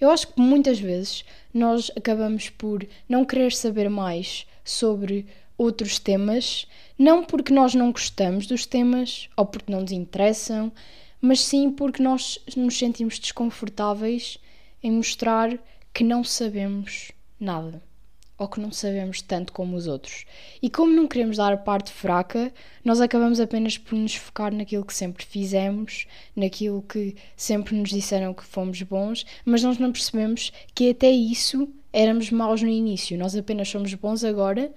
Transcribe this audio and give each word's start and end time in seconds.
Eu 0.00 0.10
acho 0.10 0.28
que 0.28 0.40
muitas 0.40 0.78
vezes 0.78 1.24
nós 1.52 1.90
acabamos 1.96 2.48
por 2.48 2.86
não 3.08 3.24
querer 3.24 3.52
saber 3.52 3.90
mais 3.90 4.46
sobre 4.64 5.26
outros 5.56 5.98
temas, 5.98 6.66
não 6.96 7.24
porque 7.24 7.52
nós 7.52 7.74
não 7.74 7.90
gostamos 7.90 8.46
dos 8.46 8.64
temas 8.64 9.28
ou 9.36 9.44
porque 9.44 9.72
não 9.72 9.80
nos 9.80 9.92
interessam, 9.92 10.72
mas 11.20 11.40
sim 11.40 11.70
porque 11.70 12.02
nós 12.02 12.38
nos 12.56 12.78
sentimos 12.78 13.18
desconfortáveis 13.18 14.38
em 14.82 14.92
mostrar 14.92 15.58
que 15.92 16.04
não 16.04 16.22
sabemos 16.22 17.10
nada 17.40 17.87
ou 18.38 18.46
que 18.46 18.60
não 18.60 18.70
sabemos 18.70 19.20
tanto 19.20 19.52
como 19.52 19.76
os 19.76 19.88
outros. 19.88 20.24
E 20.62 20.70
como 20.70 20.92
não 20.92 21.08
queremos 21.08 21.38
dar 21.38 21.52
a 21.52 21.56
parte 21.56 21.90
fraca, 21.90 22.52
nós 22.84 23.00
acabamos 23.00 23.40
apenas 23.40 23.76
por 23.76 23.96
nos 23.96 24.14
focar 24.14 24.54
naquilo 24.54 24.84
que 24.84 24.94
sempre 24.94 25.24
fizemos, 25.24 26.06
naquilo 26.36 26.82
que 26.82 27.16
sempre 27.36 27.74
nos 27.74 27.90
disseram 27.90 28.32
que 28.32 28.44
fomos 28.44 28.80
bons, 28.82 29.26
mas 29.44 29.62
nós 29.62 29.78
não 29.78 29.90
percebemos 29.90 30.52
que 30.74 30.90
até 30.90 31.10
isso 31.10 31.68
éramos 31.92 32.30
maus 32.30 32.62
no 32.62 32.68
início. 32.68 33.18
Nós 33.18 33.34
apenas 33.34 33.68
somos 33.68 33.92
bons 33.94 34.22
agora 34.22 34.72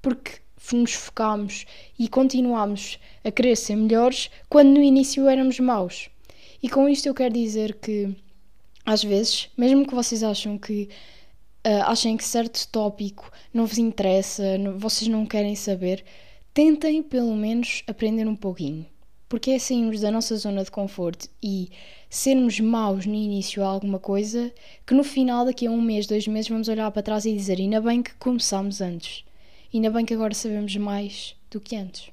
porque 0.00 0.40
nos 0.72 0.94
focámos 0.94 1.66
e 1.98 2.08
continuámos 2.08 2.98
a 3.24 3.30
querer 3.30 3.56
ser 3.56 3.76
melhores 3.76 4.30
quando 4.48 4.70
no 4.70 4.82
início 4.82 5.28
éramos 5.28 5.60
maus. 5.60 6.08
E 6.62 6.68
com 6.68 6.88
isto 6.88 7.06
eu 7.06 7.14
quero 7.14 7.34
dizer 7.34 7.74
que 7.74 8.14
às 8.84 9.02
vezes, 9.02 9.48
mesmo 9.56 9.86
que 9.86 9.94
vocês 9.94 10.22
acham 10.22 10.58
que 10.58 10.88
uh, 11.66 11.82
achem 11.90 12.16
que 12.16 12.24
certo 12.24 12.66
tópico 12.68 13.30
não 13.52 13.66
vos 13.66 13.78
interessa, 13.78 14.58
não, 14.58 14.78
vocês 14.78 15.08
não 15.08 15.26
querem 15.26 15.54
saber, 15.54 16.04
tentem 16.52 17.02
pelo 17.02 17.34
menos 17.34 17.82
aprender 17.86 18.26
um 18.26 18.36
pouquinho. 18.36 18.86
Porque 19.28 19.52
é 19.52 19.58
sairmos 19.58 20.00
da 20.00 20.10
nossa 20.10 20.36
zona 20.36 20.62
de 20.62 20.70
conforto 20.70 21.26
e 21.42 21.70
sermos 22.10 22.60
maus 22.60 23.06
no 23.06 23.14
início 23.14 23.64
a 23.64 23.66
alguma 23.66 23.98
coisa 23.98 24.52
que 24.86 24.92
no 24.92 25.02
final, 25.02 25.46
daqui 25.46 25.66
a 25.66 25.70
um 25.70 25.80
mês, 25.80 26.06
dois 26.06 26.28
meses, 26.28 26.50
vamos 26.50 26.68
olhar 26.68 26.90
para 26.90 27.02
trás 27.02 27.24
e 27.24 27.32
dizer: 27.32 27.58
ainda 27.58 27.80
bem 27.80 28.02
que 28.02 28.14
começámos 28.16 28.82
antes, 28.82 29.24
ainda 29.72 29.90
bem 29.90 30.04
que 30.04 30.12
agora 30.12 30.34
sabemos 30.34 30.76
mais 30.76 31.34
do 31.50 31.58
que 31.60 31.76
antes. 31.76 32.10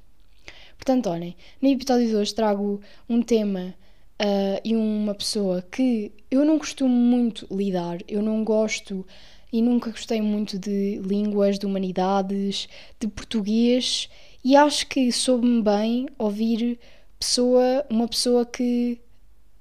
Portanto, 0.78 1.10
olhem, 1.10 1.36
no 1.62 1.68
episódio 1.68 2.08
de 2.08 2.16
hoje 2.16 2.34
trago 2.34 2.80
um 3.10 3.22
tema 3.22 3.76
uh, 4.22 4.62
e 4.64 4.74
uma 4.74 5.14
pessoa 5.14 5.62
que 5.62 6.14
eu 6.32 6.46
não 6.46 6.58
costumo 6.58 6.96
muito 6.96 7.46
lidar, 7.52 7.98
eu 8.08 8.22
não 8.22 8.46
gosto 8.46 9.06
e 9.52 9.62
nunca 9.62 9.92
gostei 9.92 10.22
muito 10.22 10.58
de 10.58 11.00
línguas, 11.00 11.58
de 11.58 11.66
humanidades, 11.66 12.68
de 13.00 13.08
português 13.08 14.10
e 14.44 14.56
acho 14.56 14.88
que 14.88 15.12
soube-me 15.12 15.62
bem 15.62 16.08
ouvir 16.18 16.80
pessoa, 17.20 17.86
uma 17.90 18.08
pessoa 18.08 18.46
que 18.46 19.02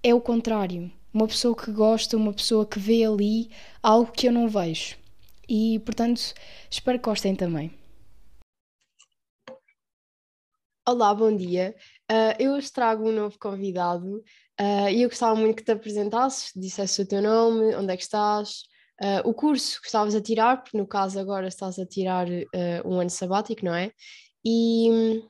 é 0.02 0.14
o 0.14 0.20
contrário, 0.20 0.90
uma 1.12 1.26
pessoa 1.26 1.56
que 1.56 1.72
gosta, 1.72 2.16
uma 2.16 2.32
pessoa 2.32 2.64
que 2.64 2.78
vê 2.78 3.04
ali 3.04 3.50
algo 3.82 4.12
que 4.12 4.28
eu 4.28 4.32
não 4.32 4.48
vejo. 4.48 4.96
E 5.48 5.80
portanto, 5.80 6.34
espero 6.70 6.98
que 6.98 7.04
gostem 7.04 7.34
também. 7.34 7.72
Olá, 10.86 11.12
bom 11.14 11.34
dia. 11.34 11.74
Uh, 12.10 12.32
eu 12.38 12.52
hoje 12.52 12.72
trago 12.72 13.08
um 13.08 13.12
novo 13.12 13.38
convidado 13.38 14.24
uh, 14.60 14.88
e 14.90 15.02
eu 15.02 15.08
gostava 15.08 15.34
muito 15.34 15.56
que 15.56 15.64
te 15.64 15.72
apresentasses, 15.72 16.52
dissesse 16.54 17.02
o 17.02 17.06
teu 17.06 17.20
nome, 17.20 17.74
onde 17.74 17.92
é 17.92 17.96
que 17.96 18.02
estás, 18.02 18.62
Uh, 19.00 19.22
o 19.28 19.32
curso 19.32 19.80
que 19.80 19.86
estavas 19.86 20.14
a 20.14 20.20
tirar, 20.20 20.62
porque 20.62 20.76
no 20.76 20.86
caso 20.86 21.20
agora 21.20 21.46
estás 21.46 21.78
a 21.78 21.86
tirar 21.86 22.26
uh, 22.26 22.82
um 22.84 23.00
ano 23.00 23.10
sabático, 23.10 23.64
não 23.64 23.74
é? 23.74 23.92
E 24.44 25.22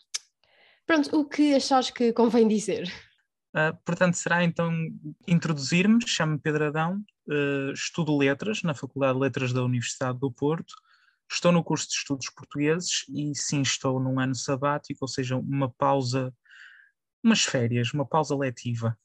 pronto, 0.86 1.14
o 1.18 1.28
que 1.28 1.54
achares 1.54 1.90
que 1.90 2.12
convém 2.14 2.48
dizer? 2.48 2.90
Uh, 3.54 3.76
portanto, 3.84 4.14
será 4.14 4.42
então 4.42 4.72
introduzir-me, 5.26 6.06
chamo-me 6.06 6.38
Pedro 6.38 6.66
Adão, 6.66 7.02
estudo 7.74 8.16
letras 8.16 8.62
na 8.62 8.74
Faculdade 8.74 9.14
de 9.14 9.20
Letras 9.20 9.52
da 9.52 9.62
Universidade 9.62 10.18
do 10.18 10.32
Porto, 10.32 10.72
estou 11.30 11.52
no 11.52 11.62
curso 11.62 11.88
de 11.88 11.94
Estudos 11.94 12.30
Portugueses 12.30 13.04
e 13.10 13.34
sim 13.34 13.60
estou 13.60 14.00
num 14.00 14.18
ano 14.18 14.34
sabático, 14.34 15.00
ou 15.02 15.08
seja, 15.08 15.36
uma 15.36 15.68
pausa, 15.68 16.32
umas 17.22 17.42
férias, 17.42 17.92
uma 17.92 18.06
pausa 18.06 18.34
letiva. 18.34 18.96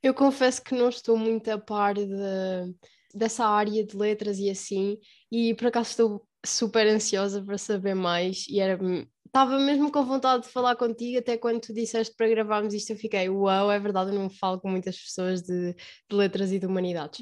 Eu 0.00 0.14
confesso 0.14 0.62
que 0.62 0.72
não 0.72 0.88
estou 0.88 1.16
muito 1.16 1.50
a 1.50 1.58
par 1.58 1.94
de 1.94 2.06
dessa 3.14 3.46
área 3.46 3.84
de 3.84 3.96
letras 3.96 4.38
e 4.38 4.50
assim, 4.50 4.98
e 5.30 5.54
por 5.54 5.68
acaso 5.68 5.90
estou 5.90 6.28
super 6.44 6.86
ansiosa 6.86 7.42
para 7.42 7.58
saber 7.58 7.94
mais 7.94 8.46
e 8.48 8.60
era 8.60 8.78
estava 9.26 9.58
mesmo 9.58 9.92
com 9.92 10.02
vontade 10.02 10.44
de 10.44 10.48
falar 10.48 10.76
contigo, 10.76 11.18
até 11.18 11.36
quando 11.36 11.60
tu 11.60 11.74
disseste 11.74 12.14
para 12.16 12.28
gravarmos 12.28 12.72
isto, 12.72 12.90
eu 12.90 12.96
fiquei, 12.96 13.28
uau, 13.28 13.70
é 13.70 13.78
verdade, 13.78 14.10
eu 14.10 14.18
não 14.18 14.30
falo 14.30 14.58
com 14.58 14.70
muitas 14.70 14.98
pessoas 14.98 15.42
de, 15.42 15.74
de 15.74 16.16
letras 16.16 16.50
e 16.52 16.58
de 16.58 16.64
humanidades. 16.64 17.20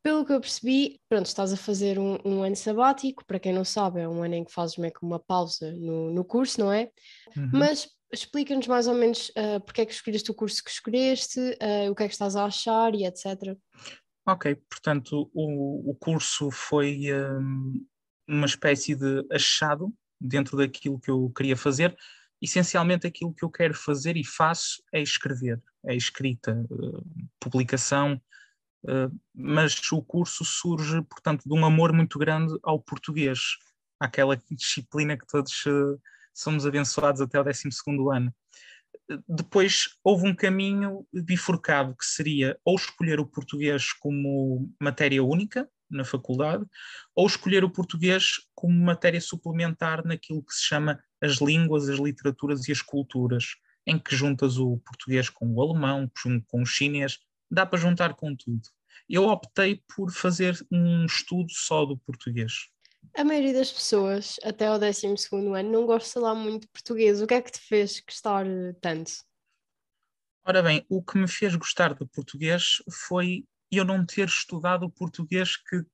Pelo 0.00 0.24
que 0.24 0.32
eu 0.32 0.40
percebi, 0.40 1.00
pronto, 1.08 1.26
estás 1.26 1.52
a 1.52 1.56
fazer 1.56 1.98
um, 1.98 2.18
um, 2.24 2.42
ano 2.42 2.54
sabático, 2.54 3.24
para 3.26 3.40
quem 3.40 3.52
não 3.52 3.64
sabe, 3.64 4.00
é 4.00 4.08
um 4.08 4.22
ano 4.22 4.34
em 4.34 4.44
que 4.44 4.52
fazes 4.52 4.76
meio 4.76 4.92
que 4.92 5.02
uma 5.02 5.18
pausa 5.18 5.72
no, 5.72 6.10
no 6.12 6.24
curso, 6.24 6.60
não 6.60 6.72
é? 6.72 6.88
Uhum. 7.36 7.50
Mas 7.52 7.88
explica-nos 8.12 8.66
mais 8.66 8.86
ou 8.86 8.94
menos 8.94 9.30
uh, 9.30 9.60
porque 9.64 9.82
é 9.82 9.86
que 9.86 9.92
escolheste 9.92 10.30
o 10.30 10.34
curso 10.34 10.62
que 10.62 10.70
escolheste, 10.70 11.38
uh, 11.40 11.90
o 11.90 11.94
que 11.94 12.02
é 12.04 12.08
que 12.08 12.14
estás 12.14 12.34
a 12.34 12.44
achar 12.44 12.94
e 12.94 13.04
etc. 13.04 13.56
Ok, 14.26 14.54
portanto, 14.68 15.30
o, 15.34 15.90
o 15.90 15.94
curso 15.94 16.50
foi 16.50 17.12
um, 17.12 17.86
uma 18.28 18.46
espécie 18.46 18.94
de 18.94 19.26
achado 19.32 19.92
dentro 20.20 20.56
daquilo 20.56 21.00
que 21.00 21.10
eu 21.10 21.30
queria 21.30 21.56
fazer. 21.56 21.96
Essencialmente, 22.40 23.06
aquilo 23.06 23.34
que 23.34 23.44
eu 23.44 23.50
quero 23.50 23.74
fazer 23.74 24.16
e 24.16 24.24
faço 24.24 24.82
é 24.92 25.00
escrever, 25.00 25.60
é 25.84 25.94
escrita, 25.94 26.54
uh, 26.70 27.04
publicação, 27.38 28.20
uh, 28.84 29.20
mas 29.34 29.80
o 29.92 30.02
curso 30.02 30.44
surge, 30.44 31.02
portanto, 31.02 31.42
de 31.44 31.52
um 31.52 31.64
amor 31.64 31.92
muito 31.92 32.18
grande 32.18 32.56
ao 32.62 32.78
português, 32.78 33.40
aquela 33.98 34.36
disciplina 34.50 35.16
que 35.16 35.26
todos 35.26 35.64
uh, 35.66 36.00
somos 36.34 36.66
abençoados 36.66 37.20
até 37.20 37.40
o 37.40 37.44
12 37.44 37.68
ano 38.12 38.34
depois 39.28 39.96
houve 40.04 40.28
um 40.28 40.34
caminho 40.34 41.06
bifurcado 41.12 41.94
que 41.96 42.04
seria 42.04 42.58
ou 42.64 42.76
escolher 42.76 43.20
o 43.20 43.26
português 43.26 43.92
como 43.92 44.72
matéria 44.80 45.22
única 45.22 45.68
na 45.90 46.04
faculdade, 46.04 46.64
ou 47.14 47.26
escolher 47.26 47.64
o 47.64 47.70
português 47.70 48.40
como 48.54 48.72
matéria 48.72 49.20
suplementar 49.20 50.04
naquilo 50.06 50.42
que 50.42 50.54
se 50.54 50.64
chama 50.64 51.02
as 51.20 51.40
línguas, 51.40 51.88
as 51.88 51.98
literaturas 51.98 52.68
e 52.68 52.72
as 52.72 52.80
culturas, 52.80 53.56
em 53.84 53.98
que 53.98 54.14
juntas 54.14 54.56
o 54.56 54.78
português 54.78 55.28
com 55.28 55.52
o 55.52 55.60
alemão, 55.60 56.10
com 56.46 56.62
o 56.62 56.66
chinês, 56.66 57.18
dá 57.50 57.66
para 57.66 57.78
juntar 57.78 58.14
com 58.14 58.36
tudo. 58.36 58.62
Eu 59.08 59.24
optei 59.24 59.82
por 59.96 60.12
fazer 60.12 60.56
um 60.70 61.04
estudo 61.04 61.50
só 61.50 61.84
do 61.84 61.98
português. 61.98 62.68
A 63.14 63.24
maioria 63.24 63.52
das 63.52 63.72
pessoas, 63.72 64.36
até 64.42 64.66
ao 64.66 64.78
12 64.78 65.06
ano, 65.06 65.70
não 65.70 65.86
gosta 65.86 66.20
lá 66.20 66.34
muito 66.34 66.62
de 66.62 66.68
português. 66.68 67.20
O 67.20 67.26
que 67.26 67.34
é 67.34 67.42
que 67.42 67.50
te 67.50 67.60
fez 67.60 68.00
gostar 68.00 68.46
tanto? 68.80 69.12
Ora 70.44 70.62
bem, 70.62 70.84
o 70.88 71.02
que 71.02 71.18
me 71.18 71.28
fez 71.28 71.54
gostar 71.54 71.94
do 71.94 72.06
português 72.06 72.76
foi 73.08 73.44
eu 73.70 73.84
não 73.84 74.06
ter 74.06 74.28
estudado 74.28 74.84
o 74.84 74.90
português 74.90 75.56
que 75.56 75.84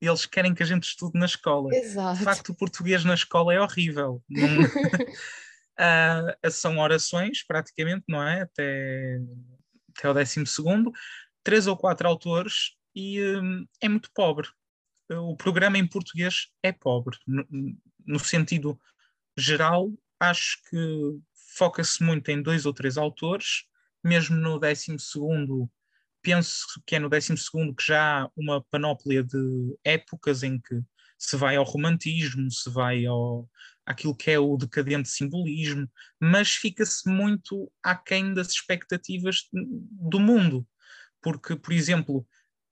eles 0.00 0.26
querem 0.26 0.54
que 0.54 0.62
a 0.62 0.66
gente 0.66 0.84
estude 0.84 1.18
na 1.18 1.26
escola. 1.26 1.74
Exato. 1.74 2.18
De 2.18 2.24
facto, 2.24 2.50
o 2.50 2.54
português 2.54 3.04
na 3.04 3.14
escola 3.14 3.54
é 3.54 3.60
horrível. 3.60 4.22
Não... 4.28 4.62
uh, 5.80 6.36
são 6.50 6.78
orações, 6.78 7.44
praticamente, 7.44 8.04
não 8.08 8.22
é? 8.22 8.42
Até, 8.42 9.20
até 9.96 10.10
o 10.10 10.14
décimo 10.14 10.46
segundo. 10.46 10.92
Três 11.42 11.66
ou 11.66 11.76
quatro 11.76 12.06
autores 12.06 12.76
e 12.94 13.22
um, 13.22 13.66
é 13.80 13.88
muito 13.88 14.10
pobre 14.14 14.48
o 15.10 15.36
programa 15.36 15.78
em 15.78 15.86
português 15.86 16.48
é 16.62 16.72
pobre. 16.72 17.16
No, 17.26 17.46
no 18.04 18.18
sentido 18.18 18.78
geral, 19.36 19.92
acho 20.18 20.58
que 20.70 21.18
foca-se 21.56 22.02
muito 22.02 22.28
em 22.30 22.42
dois 22.42 22.66
ou 22.66 22.72
três 22.72 22.96
autores, 22.96 23.64
mesmo 24.02 24.36
no 24.36 24.58
12 24.58 24.96
penso 26.22 26.66
que 26.84 26.96
é 26.96 26.98
no 26.98 27.08
12 27.08 27.34
que 27.76 27.84
já 27.86 28.22
há 28.22 28.30
uma 28.36 28.64
panóplia 28.70 29.22
de 29.22 29.76
épocas 29.84 30.42
em 30.42 30.58
que 30.58 30.80
se 31.18 31.36
vai 31.36 31.56
ao 31.56 31.64
romantismo, 31.64 32.50
se 32.50 32.68
vai 32.68 33.06
ao 33.06 33.48
aquilo 33.86 34.16
que 34.16 34.32
é 34.32 34.38
o 34.38 34.56
decadente 34.56 35.08
simbolismo, 35.08 35.88
mas 36.20 36.50
fica-se 36.50 37.08
muito 37.08 37.70
aquém 37.80 38.34
das 38.34 38.48
expectativas 38.48 39.48
do 39.52 40.18
mundo. 40.18 40.66
Porque, 41.22 41.54
por 41.54 41.72
exemplo, 41.72 42.26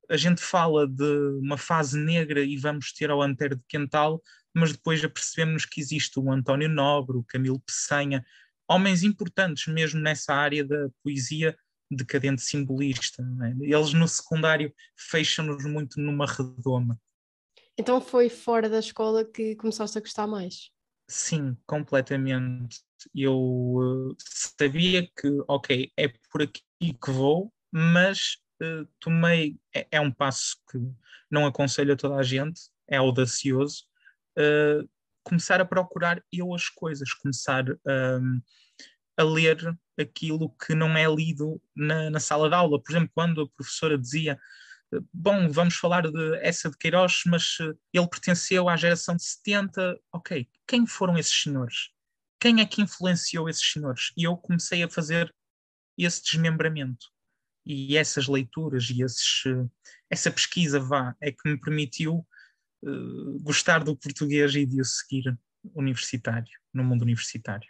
a 0.08 0.16
gente 0.16 0.40
fala 0.40 0.86
de 0.86 1.38
uma 1.40 1.56
fase 1.56 1.98
negra 1.98 2.40
e 2.40 2.56
vamos 2.56 2.92
ter 2.92 3.10
ao 3.10 3.22
Antero 3.22 3.56
de 3.56 3.64
Quental, 3.68 4.22
mas 4.54 4.72
depois 4.72 5.02
apercebemos 5.02 5.64
que 5.64 5.80
existe 5.80 6.18
o 6.18 6.30
António 6.30 6.68
Nobre, 6.68 7.16
o 7.16 7.24
Camilo 7.24 7.60
Peçanha, 7.60 8.24
homens 8.68 9.02
importantes 9.02 9.66
mesmo 9.72 10.00
nessa 10.00 10.34
área 10.34 10.64
da 10.64 10.88
poesia 11.02 11.56
decadente 11.90 12.42
simbolista. 12.42 13.22
É? 13.42 13.64
Eles 13.64 13.92
no 13.92 14.08
secundário 14.08 14.72
fecham-nos 14.96 15.64
muito 15.64 16.00
numa 16.00 16.26
redoma. 16.26 17.00
Então 17.76 18.00
foi 18.00 18.28
fora 18.28 18.68
da 18.68 18.78
escola 18.78 19.24
que 19.24 19.56
começaste 19.56 19.98
a 19.98 20.00
gostar 20.00 20.26
mais? 20.26 20.70
Sim, 21.08 21.56
completamente. 21.66 22.80
Eu 23.14 23.36
uh, 23.36 24.16
sabia 24.18 25.02
que, 25.02 25.28
ok, 25.46 25.92
é 25.96 26.08
por 26.30 26.42
aqui 26.42 26.62
que 26.80 27.10
vou, 27.10 27.52
mas 27.70 28.38
uh, 28.62 28.86
tomei. 29.00 29.58
É, 29.74 29.86
é, 29.92 30.00
um 30.00 30.10
passo 30.10 30.56
que 30.70 30.78
não 31.30 31.46
aconselho 31.46 31.94
a 31.94 31.96
toda 31.96 32.16
a 32.16 32.22
gente, 32.22 32.62
é 32.88 32.96
audacioso. 32.96 33.84
Uh, 34.38 34.88
começar 35.22 35.60
a 35.60 35.64
procurar 35.64 36.22
eu 36.32 36.54
as 36.54 36.68
coisas, 36.68 37.12
começar 37.14 37.64
um, 37.86 38.42
a 39.16 39.22
ler 39.22 39.76
aquilo 39.98 40.50
que 40.50 40.74
não 40.74 40.96
é 40.96 41.06
lido 41.06 41.62
na, 41.74 42.10
na 42.10 42.20
sala 42.20 42.48
de 42.48 42.54
aula. 42.54 42.82
Por 42.82 42.92
exemplo, 42.92 43.10
quando 43.14 43.42
a 43.42 43.48
professora 43.48 43.96
dizia 43.96 44.38
bom, 45.12 45.48
vamos 45.48 45.74
falar 45.74 46.10
de 46.10 46.36
essa 46.38 46.70
de 46.70 46.76
Queiroz, 46.76 47.22
mas 47.26 47.56
eh, 47.60 47.74
ele 47.92 48.08
pertenceu 48.08 48.68
à 48.68 48.76
geração 48.76 49.16
de 49.16 49.24
70. 49.24 49.98
Ok, 50.12 50.48
quem 50.66 50.86
foram 50.86 51.18
esses 51.18 51.42
senhores? 51.42 51.90
Quem 52.40 52.60
é 52.60 52.66
que 52.66 52.82
influenciou 52.82 53.48
esses 53.48 53.72
senhores? 53.72 54.12
E 54.16 54.24
eu 54.24 54.36
comecei 54.36 54.82
a 54.82 54.88
fazer 54.88 55.34
esse 55.96 56.22
desmembramento. 56.22 57.06
E 57.64 57.96
essas 57.96 58.28
leituras 58.28 58.90
e 58.90 59.02
esses, 59.02 59.44
eh, 59.46 59.66
essa 60.10 60.30
pesquisa, 60.30 60.78
vá, 60.78 61.16
é 61.20 61.32
que 61.32 61.48
me 61.48 61.58
permitiu 61.58 62.26
uh, 62.82 63.38
gostar 63.40 63.82
do 63.82 63.96
português 63.96 64.54
e 64.54 64.66
de 64.66 64.80
o 64.80 64.84
seguir 64.84 65.36
universitário, 65.74 66.52
no 66.72 66.84
mundo 66.84 67.02
universitário. 67.02 67.68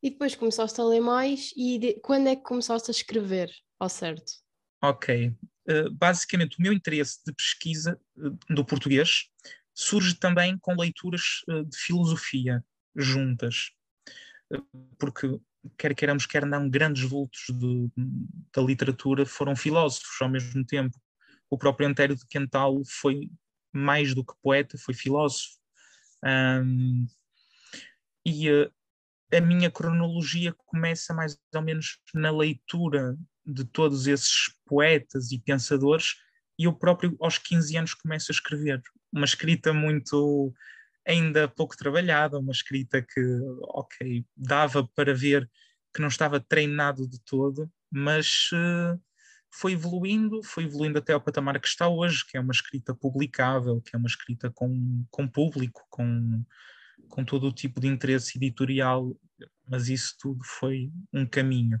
E 0.00 0.10
depois 0.10 0.36
começaste 0.36 0.80
a 0.80 0.84
ler 0.84 1.00
mais 1.00 1.52
e 1.56 1.78
de... 1.78 1.94
quando 1.94 2.28
é 2.28 2.36
que 2.36 2.42
começaste 2.42 2.90
a 2.90 2.92
escrever, 2.92 3.50
ao 3.78 3.88
certo? 3.88 4.32
Ok, 4.80 5.28
uh, 5.68 5.90
basicamente 5.92 6.56
o 6.58 6.62
meu 6.62 6.72
interesse 6.72 7.18
de 7.26 7.32
pesquisa 7.32 8.00
uh, 8.16 8.54
do 8.54 8.64
português 8.64 9.28
surge 9.74 10.14
também 10.14 10.58
com 10.58 10.74
leituras 10.74 11.44
de 11.46 11.78
filosofia 11.78 12.64
juntas, 12.96 13.70
porque 14.98 15.38
quer 15.76 15.94
queiramos, 15.94 16.26
quer 16.26 16.46
não, 16.46 16.68
grandes 16.68 17.02
vultos 17.02 17.46
de, 17.50 17.90
da 18.54 18.62
literatura 18.62 19.26
foram 19.26 19.56
filósofos 19.56 20.16
ao 20.20 20.28
mesmo 20.28 20.64
tempo. 20.64 20.98
O 21.50 21.58
próprio 21.58 21.88
Antério 21.88 22.16
de 22.16 22.26
Quental 22.26 22.82
foi 22.86 23.30
mais 23.72 24.14
do 24.14 24.24
que 24.24 24.34
poeta, 24.42 24.76
foi 24.78 24.94
filósofo. 24.94 25.56
Um, 26.24 27.06
e 28.26 28.48
a 29.32 29.40
minha 29.40 29.70
cronologia 29.70 30.54
começa 30.66 31.14
mais 31.14 31.38
ou 31.54 31.62
menos 31.62 31.98
na 32.14 32.30
leitura 32.30 33.16
de 33.46 33.64
todos 33.64 34.06
esses 34.06 34.52
poetas 34.66 35.32
e 35.32 35.38
pensadores, 35.38 36.16
e 36.58 36.64
eu 36.64 36.72
próprio, 36.72 37.16
aos 37.20 37.38
15 37.38 37.76
anos, 37.76 37.94
começo 37.94 38.30
a 38.30 38.34
escrever. 38.34 38.82
Uma 39.12 39.24
escrita 39.24 39.72
muito 39.72 40.52
ainda 41.08 41.48
pouco 41.48 41.74
trabalhada, 41.74 42.38
uma 42.38 42.52
escrita 42.52 43.00
que, 43.00 43.20
ok, 43.62 44.26
dava 44.36 44.86
para 44.94 45.14
ver 45.14 45.50
que 45.94 46.02
não 46.02 46.08
estava 46.08 46.38
treinado 46.38 47.08
de 47.08 47.18
todo, 47.22 47.70
mas 47.90 48.50
uh, 48.52 49.00
foi 49.50 49.72
evoluindo, 49.72 50.42
foi 50.42 50.64
evoluindo 50.64 50.98
até 50.98 51.14
ao 51.14 51.20
patamar 51.20 51.58
que 51.58 51.66
está 51.66 51.88
hoje, 51.88 52.26
que 52.26 52.36
é 52.36 52.40
uma 52.40 52.52
escrita 52.52 52.94
publicável, 52.94 53.80
que 53.80 53.96
é 53.96 53.98
uma 53.98 54.06
escrita 54.06 54.50
com, 54.50 55.02
com 55.10 55.26
público, 55.26 55.86
com, 55.88 56.44
com 57.08 57.24
todo 57.24 57.48
o 57.48 57.52
tipo 57.52 57.80
de 57.80 57.88
interesse 57.88 58.36
editorial, 58.36 59.16
mas 59.66 59.88
isso 59.88 60.14
tudo 60.20 60.44
foi 60.44 60.92
um 61.10 61.26
caminho. 61.26 61.80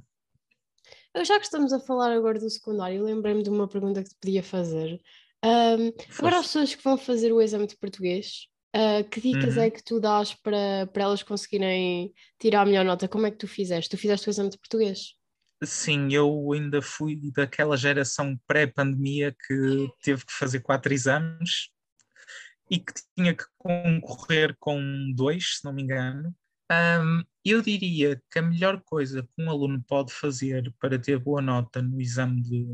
Já 1.22 1.38
que 1.38 1.44
estamos 1.44 1.72
a 1.72 1.80
falar 1.80 2.12
agora 2.12 2.38
do 2.38 2.48
secundário, 2.48 3.04
lembrei-me 3.04 3.42
de 3.42 3.50
uma 3.50 3.68
pergunta 3.68 4.02
que 4.02 4.08
te 4.08 4.16
podia 4.18 4.42
fazer. 4.42 4.98
Um, 5.44 5.92
agora, 6.18 6.38
as 6.38 6.46
pessoas 6.46 6.74
que 6.74 6.82
vão 6.82 6.96
fazer 6.96 7.32
o 7.32 7.42
exame 7.42 7.66
de 7.66 7.76
português, 7.76 8.48
uh, 8.76 9.08
que 9.10 9.20
dicas 9.20 9.56
uhum. 9.56 9.62
é 9.62 9.70
que 9.70 9.82
tu 9.82 10.00
dás 10.00 10.34
para, 10.34 10.86
para 10.92 11.02
elas 11.04 11.22
conseguirem 11.22 12.12
tirar 12.38 12.62
a 12.62 12.66
melhor 12.66 12.84
nota? 12.84 13.08
Como 13.08 13.26
é 13.26 13.30
que 13.30 13.38
tu 13.38 13.48
fizeste? 13.48 13.90
Tu 13.90 13.98
fizeste 13.98 14.28
o 14.28 14.30
exame 14.30 14.50
de 14.50 14.58
português? 14.58 15.14
Sim, 15.64 16.12
eu 16.12 16.52
ainda 16.52 16.80
fui 16.80 17.20
daquela 17.34 17.76
geração 17.76 18.38
pré-pandemia 18.46 19.34
que 19.46 19.88
teve 20.02 20.24
que 20.24 20.32
fazer 20.32 20.60
quatro 20.60 20.92
exames 20.92 21.70
e 22.70 22.78
que 22.78 22.92
tinha 23.16 23.34
que 23.34 23.44
concorrer 23.56 24.56
com 24.60 24.80
dois, 25.14 25.56
se 25.58 25.64
não 25.64 25.72
me 25.72 25.82
engano. 25.82 26.34
Um, 26.70 27.24
eu 27.44 27.62
diria 27.62 28.22
que 28.30 28.38
a 28.38 28.42
melhor 28.42 28.82
coisa 28.82 29.22
que 29.22 29.42
um 29.42 29.50
aluno 29.50 29.82
pode 29.88 30.12
fazer 30.12 30.72
para 30.78 30.98
ter 30.98 31.18
boa 31.18 31.40
nota 31.40 31.80
no 31.80 32.00
exame 32.00 32.42
de, 32.42 32.66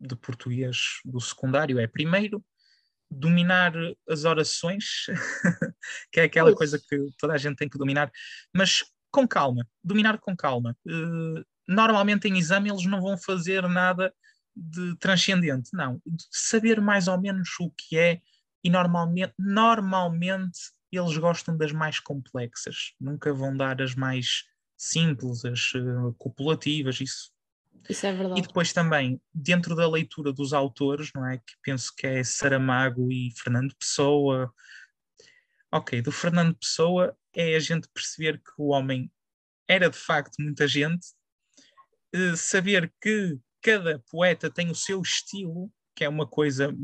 de 0.00 0.16
português 0.16 1.00
do 1.04 1.20
secundário 1.20 1.78
é, 1.78 1.86
primeiro, 1.86 2.42
dominar 3.12 3.72
as 4.08 4.24
orações, 4.24 5.06
que 6.10 6.20
é 6.20 6.24
aquela 6.24 6.54
coisa 6.54 6.78
que 6.78 6.98
toda 7.18 7.34
a 7.34 7.38
gente 7.38 7.56
tem 7.56 7.68
que 7.68 7.78
dominar, 7.78 8.10
mas 8.54 8.84
com 9.10 9.26
calma, 9.26 9.66
dominar 9.84 10.18
com 10.18 10.34
calma. 10.36 10.76
Uh, 10.86 11.44
normalmente 11.68 12.26
em 12.28 12.38
exame 12.38 12.70
eles 12.70 12.86
não 12.86 13.00
vão 13.00 13.16
fazer 13.16 13.62
nada 13.68 14.12
de 14.54 14.96
transcendente, 14.98 15.70
não. 15.72 16.00
Saber 16.30 16.80
mais 16.80 17.08
ou 17.08 17.20
menos 17.20 17.48
o 17.60 17.70
que 17.70 17.96
é 17.96 18.20
e 18.64 18.70
normalmente, 18.70 19.34
normalmente 19.38 20.58
eles 20.90 21.16
gostam 21.16 21.56
das 21.56 21.72
mais 21.72 21.98
complexas, 21.98 22.92
nunca 23.00 23.32
vão 23.32 23.56
dar 23.56 23.80
as 23.80 23.94
mais 23.94 24.44
simples, 24.76 25.44
as 25.44 25.72
uh, 25.74 26.14
copulativas, 26.18 27.00
isso. 27.00 27.31
Isso 27.88 28.06
é 28.06 28.12
verdade. 28.12 28.40
E 28.40 28.42
depois 28.42 28.72
também, 28.72 29.20
dentro 29.34 29.74
da 29.74 29.88
leitura 29.88 30.32
dos 30.32 30.52
autores, 30.52 31.10
não 31.14 31.26
é? 31.28 31.38
Que 31.38 31.54
penso 31.62 31.92
que 31.96 32.06
é 32.06 32.22
Saramago 32.22 33.10
e 33.10 33.32
Fernando 33.42 33.74
Pessoa. 33.76 34.52
Ok, 35.70 36.00
do 36.02 36.12
Fernando 36.12 36.54
Pessoa 36.54 37.16
é 37.34 37.56
a 37.56 37.60
gente 37.60 37.88
perceber 37.92 38.38
que 38.38 38.52
o 38.58 38.68
homem 38.68 39.10
era 39.68 39.88
de 39.88 39.96
facto 39.96 40.36
muita 40.38 40.68
gente, 40.68 41.06
uh, 42.14 42.36
saber 42.36 42.92
que 43.00 43.38
cada 43.62 43.98
poeta 44.10 44.50
tem 44.50 44.70
o 44.70 44.74
seu 44.74 45.00
estilo, 45.00 45.72
que 45.94 46.04
é 46.04 46.08
uma 46.08 46.26
coisa 46.26 46.74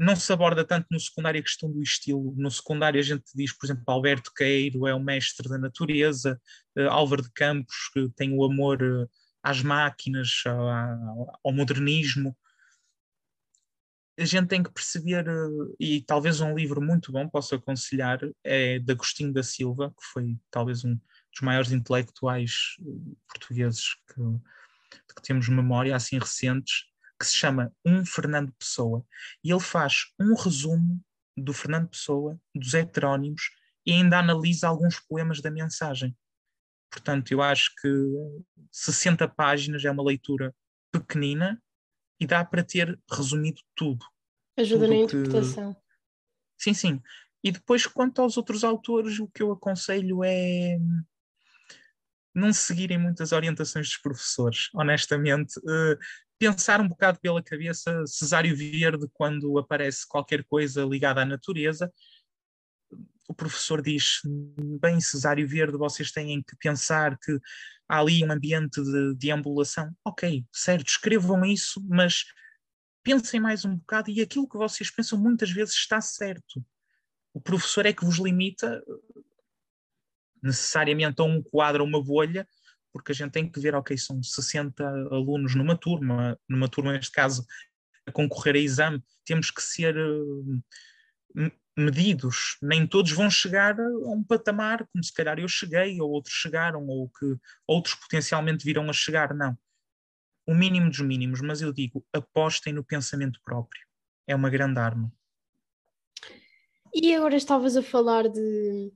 não 0.00 0.16
se 0.16 0.32
aborda 0.32 0.64
tanto 0.64 0.86
no 0.90 0.98
secundário 0.98 1.38
a 1.38 1.42
questão 1.42 1.70
do 1.70 1.82
estilo. 1.82 2.34
No 2.34 2.50
secundário 2.50 2.98
a 2.98 3.02
gente 3.02 3.24
diz, 3.34 3.52
por 3.52 3.66
exemplo, 3.66 3.84
Alberto 3.86 4.32
Queiro 4.34 4.86
é 4.86 4.94
o 4.94 4.98
mestre 4.98 5.46
da 5.46 5.58
natureza, 5.58 6.40
uh, 6.78 6.88
Álvaro 6.88 7.22
de 7.22 7.30
Campos 7.32 7.90
que 7.92 8.08
tem 8.16 8.34
o 8.34 8.42
amor 8.42 8.82
uh, 8.82 9.06
às 9.42 9.62
máquinas, 9.62 10.42
ao, 10.46 11.52
modernismo. 11.52 12.36
A 14.18 14.24
gente 14.24 14.48
tem 14.48 14.62
que 14.62 14.70
perceber, 14.70 15.26
uh, 15.26 15.74
e 15.80 16.02
talvez 16.02 16.40
um 16.40 16.54
livro 16.54 16.82
muito 16.82 17.10
bom 17.10 17.26
posso 17.28 17.54
aconselhar, 17.54 18.20
é 18.44 18.78
de 18.78 18.92
Agostinho 18.92 19.32
da 19.32 19.42
Silva, 19.42 19.90
que 19.90 20.04
foi 20.12 20.38
talvez 20.50 20.84
um 20.84 20.94
dos 20.94 21.40
maiores 21.42 21.72
intelectuais 21.72 22.76
portugueses 23.26 23.94
que, 24.08 24.20
que 25.14 25.22
temos 25.22 25.48
memória, 25.48 25.96
assim 25.96 26.18
recentes, 26.18 26.90
que 27.18 27.26
se 27.26 27.34
chama 27.34 27.72
Um 27.84 28.04
Fernando 28.04 28.52
Pessoa, 28.58 29.04
e 29.42 29.50
ele 29.50 29.60
faz 29.60 30.12
um 30.18 30.34
resumo 30.34 31.02
do 31.36 31.54
Fernando 31.54 31.88
Pessoa, 31.88 32.38
dos 32.54 32.74
heterónimos, 32.74 33.50
e 33.86 33.92
ainda 33.92 34.18
analisa 34.18 34.68
alguns 34.68 35.00
poemas 35.00 35.40
da 35.40 35.50
mensagem. 35.50 36.14
Portanto, 36.90 37.30
eu 37.32 37.40
acho 37.40 37.72
que 37.80 37.88
60 38.70 39.28
páginas 39.28 39.84
é 39.84 39.90
uma 39.90 40.02
leitura 40.02 40.54
pequenina 40.92 41.62
e 42.18 42.26
dá 42.26 42.44
para 42.44 42.64
ter 42.64 42.98
resumido 43.10 43.60
tudo. 43.74 44.04
Ajuda 44.58 44.86
tudo 44.86 44.94
na 44.94 45.02
interpretação. 45.02 45.74
Que... 45.74 45.80
Sim, 46.58 46.74
sim. 46.74 47.02
E 47.42 47.50
depois, 47.50 47.86
quanto 47.86 48.20
aos 48.20 48.36
outros 48.36 48.64
autores, 48.64 49.18
o 49.18 49.28
que 49.28 49.42
eu 49.42 49.52
aconselho 49.52 50.22
é 50.22 50.78
não 52.34 52.52
seguirem 52.52 52.98
muitas 52.98 53.32
orientações 53.32 53.88
dos 53.88 53.96
professores, 53.96 54.68
honestamente. 54.74 55.58
Uh, 55.60 55.98
pensar 56.38 56.80
um 56.80 56.88
bocado 56.88 57.18
pela 57.20 57.42
cabeça 57.42 58.04
Cesário 58.06 58.56
Verde 58.56 59.06
quando 59.12 59.58
aparece 59.58 60.06
qualquer 60.08 60.44
coisa 60.44 60.84
ligada 60.84 61.22
à 61.22 61.24
natureza. 61.24 61.92
O 63.30 63.34
professor 63.34 63.80
diz: 63.80 64.22
bem, 64.80 65.00
Cesário 65.00 65.46
Verde, 65.46 65.78
vocês 65.78 66.10
têm 66.10 66.42
que 66.42 66.56
pensar 66.56 67.16
que 67.16 67.38
há 67.88 68.00
ali 68.00 68.24
um 68.24 68.32
ambiente 68.32 68.82
de 68.82 69.14
deambulação. 69.14 69.96
Ok, 70.04 70.44
certo, 70.52 70.88
escrevam 70.88 71.44
isso, 71.44 71.80
mas 71.88 72.24
pensem 73.04 73.38
mais 73.38 73.64
um 73.64 73.76
bocado 73.76 74.10
e 74.10 74.20
aquilo 74.20 74.48
que 74.48 74.58
vocês 74.58 74.90
pensam 74.90 75.16
muitas 75.16 75.48
vezes 75.48 75.76
está 75.76 76.00
certo. 76.00 76.60
O 77.32 77.40
professor 77.40 77.86
é 77.86 77.92
que 77.92 78.04
vos 78.04 78.18
limita 78.18 78.82
necessariamente 80.42 81.22
a 81.22 81.24
um 81.24 81.40
quadro, 81.40 81.84
a 81.84 81.86
uma 81.86 82.02
bolha, 82.02 82.48
porque 82.92 83.12
a 83.12 83.14
gente 83.14 83.30
tem 83.30 83.48
que 83.48 83.60
ver, 83.60 83.76
ok, 83.76 83.96
são 83.96 84.20
60 84.20 84.84
alunos 84.84 85.54
numa 85.54 85.76
turma, 85.76 86.36
numa 86.48 86.68
turma, 86.68 86.94
neste 86.94 87.12
caso, 87.12 87.46
a 88.04 88.10
concorrer 88.10 88.56
a 88.56 88.58
exame, 88.58 89.00
temos 89.24 89.52
que 89.52 89.62
ser 89.62 89.96
uh, 89.96 90.62
medidos, 91.76 92.58
nem 92.62 92.86
todos 92.86 93.12
vão 93.12 93.30
chegar 93.30 93.78
a 93.78 94.10
um 94.10 94.22
patamar 94.22 94.86
como 94.92 95.02
se 95.02 95.12
calhar 95.12 95.38
eu 95.38 95.48
cheguei, 95.48 96.00
ou 96.00 96.10
outros 96.10 96.34
chegaram, 96.34 96.86
ou 96.86 97.08
que 97.08 97.36
outros 97.66 97.94
potencialmente 97.94 98.64
virão 98.64 98.88
a 98.88 98.92
chegar, 98.92 99.34
não. 99.34 99.56
O 100.46 100.54
mínimo 100.54 100.90
dos 100.90 101.00
mínimos, 101.00 101.40
mas 101.40 101.62
eu 101.62 101.72
digo, 101.72 102.04
apostem 102.12 102.72
no 102.72 102.84
pensamento 102.84 103.40
próprio, 103.44 103.82
é 104.26 104.34
uma 104.34 104.50
grande 104.50 104.80
arma. 104.80 105.12
E 106.92 107.14
agora 107.14 107.36
estavas 107.36 107.76
a 107.76 107.82
falar 107.82 108.28
de 108.28 108.92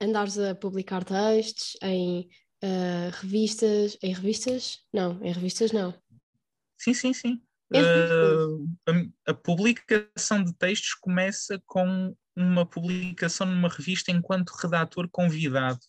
andares 0.00 0.38
a 0.38 0.54
publicar 0.54 1.04
textos 1.04 1.76
em 1.80 2.28
uh, 2.62 3.10
revistas, 3.20 3.96
em 4.02 4.12
revistas? 4.12 4.84
Não, 4.92 5.24
em 5.24 5.32
revistas 5.32 5.70
não. 5.70 5.94
Sim, 6.76 6.92
sim, 6.92 7.12
sim. 7.12 7.45
Uh, 7.72 8.64
a, 9.26 9.30
a, 9.32 9.34
publicação 9.34 10.44
de 10.44 10.54
textos 10.54 10.94
começa 10.94 11.60
com 11.66 12.16
uma 12.36 12.64
publicação 12.64 13.46
numa 13.46 13.68
revista 13.68 14.12
enquanto 14.12 14.50
redator 14.50 15.08
convidado, 15.08 15.80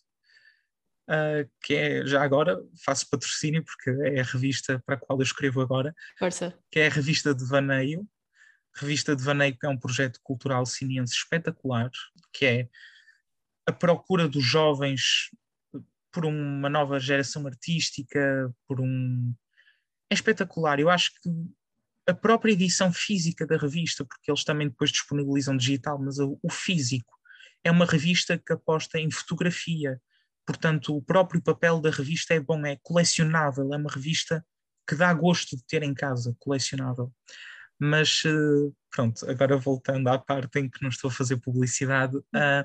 uh, 1.08 1.48
que 1.62 1.74
é, 1.74 2.06
já 2.06 2.22
agora, 2.22 2.58
faço 2.84 3.08
patrocínio 3.08 3.64
porque 3.64 3.90
é 3.90 4.20
a 4.20 4.24
revista 4.24 4.82
para 4.84 4.96
a 4.96 4.98
qual 4.98 5.18
eu 5.20 5.22
escrevo 5.22 5.60
agora, 5.60 5.94
Força. 6.18 6.58
que 6.70 6.80
é 6.80 6.88
a 6.88 6.90
revista 6.90 7.34
de 7.34 7.44
Vaneio. 7.44 8.08
Revista 8.74 9.14
de 9.14 9.22
Vaneio 9.22 9.56
que 9.56 9.66
é 9.66 9.68
um 9.68 9.78
projeto 9.78 10.20
cultural 10.22 10.66
ciniense 10.66 11.14
espetacular, 11.14 11.90
que 12.32 12.44
é 12.44 12.68
a 13.66 13.72
procura 13.72 14.28
dos 14.28 14.44
jovens 14.44 15.30
por 16.10 16.24
uma 16.24 16.68
nova 16.68 16.98
geração 16.98 17.46
artística, 17.46 18.52
por 18.66 18.80
um... 18.80 19.34
É 20.10 20.14
espetacular. 20.14 20.80
Eu 20.80 20.88
acho 20.88 21.12
que 21.12 21.30
a 22.08 22.14
própria 22.14 22.52
edição 22.52 22.90
física 22.90 23.46
da 23.46 23.58
revista, 23.58 24.02
porque 24.02 24.30
eles 24.30 24.42
também 24.42 24.68
depois 24.68 24.90
disponibilizam 24.90 25.54
digital, 25.54 25.98
mas 25.98 26.18
o, 26.18 26.38
físico 26.50 27.14
é 27.62 27.70
uma 27.70 27.84
revista 27.84 28.38
que 28.38 28.54
aposta 28.54 28.98
em 28.98 29.10
fotografia, 29.10 30.00
portanto 30.46 30.96
o 30.96 31.02
próprio 31.02 31.42
papel 31.42 31.80
da 31.80 31.90
revista 31.90 32.32
é 32.32 32.40
bom, 32.40 32.64
é 32.64 32.78
colecionável, 32.82 33.74
é 33.74 33.76
uma 33.76 33.90
revista 33.90 34.42
que 34.88 34.94
dá 34.94 35.12
gosto 35.12 35.54
de 35.54 35.62
ter 35.66 35.82
em 35.82 35.92
casa, 35.92 36.34
colecionável. 36.38 37.12
Mas 37.78 38.22
eh, 38.24 38.72
pronto, 38.90 39.28
agora 39.30 39.58
voltando 39.58 40.08
à 40.08 40.18
parte 40.18 40.58
em 40.60 40.68
que 40.68 40.82
não 40.82 40.88
estou 40.88 41.10
a 41.10 41.12
fazer 41.12 41.36
publicidade, 41.36 42.16
uh, 42.16 42.64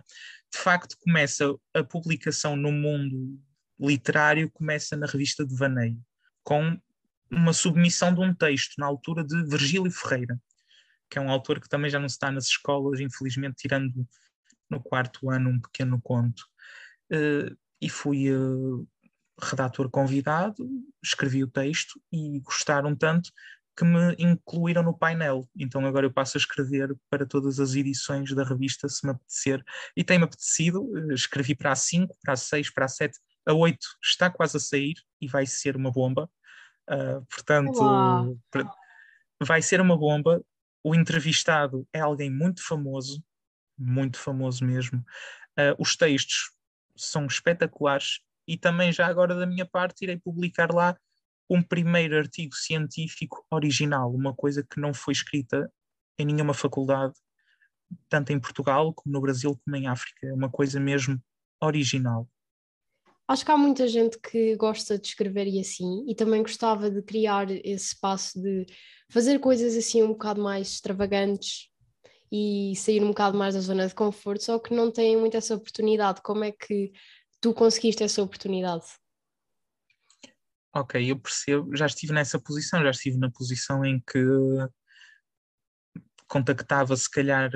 de 0.51 0.57
facto 0.57 0.95
começa 0.99 1.53
a 1.73 1.83
publicação 1.83 2.55
no 2.55 2.71
mundo 2.71 3.37
literário, 3.77 4.49
começa 4.51 4.95
na 4.95 5.05
revista 5.05 5.45
de 5.45 5.53
Vaneio, 5.53 6.01
com 6.43 6.79
uma 7.35 7.53
submissão 7.53 8.13
de 8.13 8.21
um 8.21 8.33
texto 8.33 8.75
na 8.77 8.85
altura 8.85 9.23
de 9.23 9.43
Virgílio 9.45 9.91
Ferreira, 9.91 10.39
que 11.09 11.17
é 11.17 11.21
um 11.21 11.29
autor 11.29 11.59
que 11.59 11.69
também 11.69 11.89
já 11.89 11.99
não 11.99 12.05
está 12.05 12.31
nas 12.31 12.45
escolas, 12.45 12.99
infelizmente, 12.99 13.55
tirando 13.57 14.07
no 14.69 14.81
quarto 14.81 15.29
ano 15.29 15.49
um 15.49 15.59
pequeno 15.59 16.01
conto. 16.01 16.43
Uh, 17.11 17.55
e 17.81 17.89
fui 17.89 18.31
uh, 18.31 18.87
redator 19.41 19.89
convidado, 19.89 20.67
escrevi 21.03 21.43
o 21.43 21.47
texto 21.47 21.99
e 22.11 22.39
gostaram 22.39 22.95
tanto 22.95 23.31
que 23.75 23.83
me 23.83 24.15
incluíram 24.19 24.83
no 24.83 24.97
painel. 24.97 25.49
Então 25.57 25.85
agora 25.85 26.05
eu 26.05 26.13
passo 26.13 26.37
a 26.37 26.39
escrever 26.39 26.95
para 27.09 27.25
todas 27.25 27.59
as 27.59 27.73
edições 27.73 28.33
da 28.33 28.43
revista, 28.43 28.87
se 28.87 29.05
me 29.05 29.11
apetecer. 29.11 29.63
E 29.97 30.03
tem-me 30.03 30.25
apetecido, 30.25 30.89
eh, 30.95 31.13
escrevi 31.13 31.55
para 31.55 31.71
a 31.71 31.75
5, 31.75 32.15
para 32.23 32.33
a 32.33 32.37
6, 32.37 32.69
para 32.71 32.85
a 32.85 32.87
7, 32.87 33.17
a 33.45 33.53
8 33.53 33.79
está 34.01 34.29
quase 34.29 34.57
a 34.57 34.59
sair 34.59 34.93
e 35.19 35.27
vai 35.27 35.45
ser 35.45 35.75
uma 35.75 35.91
bomba. 35.91 36.29
Uh, 36.89 37.25
portanto, 37.25 38.37
vai 39.41 39.61
ser 39.61 39.81
uma 39.81 39.97
bomba. 39.97 40.43
O 40.83 40.93
entrevistado 40.93 41.87
é 41.93 41.99
alguém 41.99 42.29
muito 42.29 42.65
famoso, 42.65 43.23
muito 43.77 44.17
famoso 44.17 44.65
mesmo. 44.65 44.99
Uh, 45.57 45.75
os 45.79 45.95
textos 45.95 46.51
são 46.95 47.25
espetaculares 47.25 48.19
e 48.47 48.57
também 48.57 48.91
já 48.91 49.07
agora 49.07 49.35
da 49.35 49.45
minha 49.45 49.65
parte 49.65 50.03
irei 50.03 50.17
publicar 50.17 50.71
lá 50.71 50.97
um 51.49 51.61
primeiro 51.61 52.17
artigo 52.17 52.55
científico 52.55 53.45
original, 53.51 54.13
uma 54.13 54.33
coisa 54.33 54.63
que 54.63 54.79
não 54.79 54.93
foi 54.93 55.13
escrita 55.13 55.71
em 56.17 56.25
nenhuma 56.25 56.53
faculdade, 56.53 57.13
tanto 58.09 58.31
em 58.31 58.39
Portugal 58.39 58.93
como 58.93 59.13
no 59.13 59.21
Brasil 59.21 59.59
como 59.63 59.75
em 59.75 59.87
África, 59.87 60.27
é 60.27 60.33
uma 60.33 60.49
coisa 60.49 60.79
mesmo 60.79 61.21
original. 61.61 62.27
Acho 63.27 63.45
que 63.45 63.51
há 63.51 63.57
muita 63.57 63.87
gente 63.87 64.19
que 64.19 64.55
gosta 64.57 64.99
de 64.99 65.07
escrever 65.07 65.47
e 65.47 65.59
assim, 65.59 66.05
e 66.09 66.13
também 66.13 66.41
gostava 66.41 66.91
de 66.91 67.01
criar 67.01 67.49
esse 67.49 67.93
espaço 67.93 68.41
de 68.41 68.65
fazer 69.09 69.39
coisas 69.39 69.77
assim 69.77 70.03
um 70.03 70.09
bocado 70.09 70.41
mais 70.41 70.73
extravagantes 70.73 71.69
e 72.31 72.73
sair 72.75 73.01
um 73.01 73.09
bocado 73.09 73.37
mais 73.37 73.55
da 73.55 73.61
zona 73.61 73.87
de 73.87 73.95
conforto, 73.95 74.43
só 74.43 74.59
que 74.59 74.73
não 74.73 74.91
têm 74.91 75.15
muito 75.15 75.37
essa 75.37 75.55
oportunidade. 75.55 76.21
Como 76.21 76.43
é 76.43 76.51
que 76.51 76.91
tu 77.39 77.53
conseguiste 77.53 78.03
essa 78.03 78.21
oportunidade? 78.21 78.85
Ok, 80.75 81.09
eu 81.09 81.19
percebo, 81.19 81.75
já 81.75 81.85
estive 81.85 82.11
nessa 82.11 82.39
posição, 82.39 82.81
já 82.81 82.89
estive 82.89 83.17
na 83.17 83.29
posição 83.29 83.85
em 83.85 83.99
que 83.99 84.19
contactava 86.27 86.95
se 86.97 87.09
calhar 87.09 87.51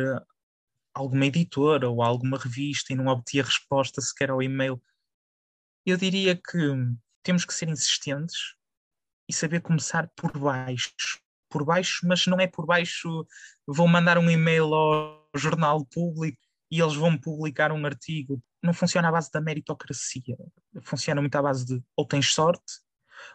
alguma 0.93 1.25
editora 1.25 1.89
ou 1.89 2.03
alguma 2.03 2.37
revista 2.37 2.93
e 2.93 2.95
não 2.95 3.07
obtia 3.07 3.43
resposta 3.43 3.99
sequer 3.99 4.29
ao 4.29 4.41
e-mail 4.41 4.79
eu 5.91 5.95
diria 5.95 6.35
que 6.35 6.57
temos 7.23 7.45
que 7.45 7.53
ser 7.53 7.69
insistentes 7.69 8.55
e 9.27 9.33
saber 9.33 9.61
começar 9.61 10.09
por 10.17 10.37
baixo. 10.37 10.93
Por 11.49 11.63
baixo, 11.63 12.05
mas 12.05 12.27
não 12.27 12.37
é 12.41 12.45
por 12.45 12.65
baixo, 12.65 13.25
vou 13.65 13.87
mandar 13.87 14.17
um 14.17 14.29
e-mail 14.29 14.73
ao 14.73 15.29
jornal 15.33 15.85
público 15.85 16.37
e 16.69 16.81
eles 16.81 16.95
vão 16.95 17.17
publicar 17.17 17.71
um 17.71 17.85
artigo. 17.85 18.43
Não 18.61 18.73
funciona 18.73 19.07
à 19.07 19.11
base 19.13 19.31
da 19.31 19.39
meritocracia. 19.39 20.37
Funciona 20.81 21.21
muito 21.21 21.35
à 21.35 21.41
base 21.41 21.65
de 21.65 21.81
ou 21.95 22.05
tens 22.05 22.33
sorte, 22.33 22.81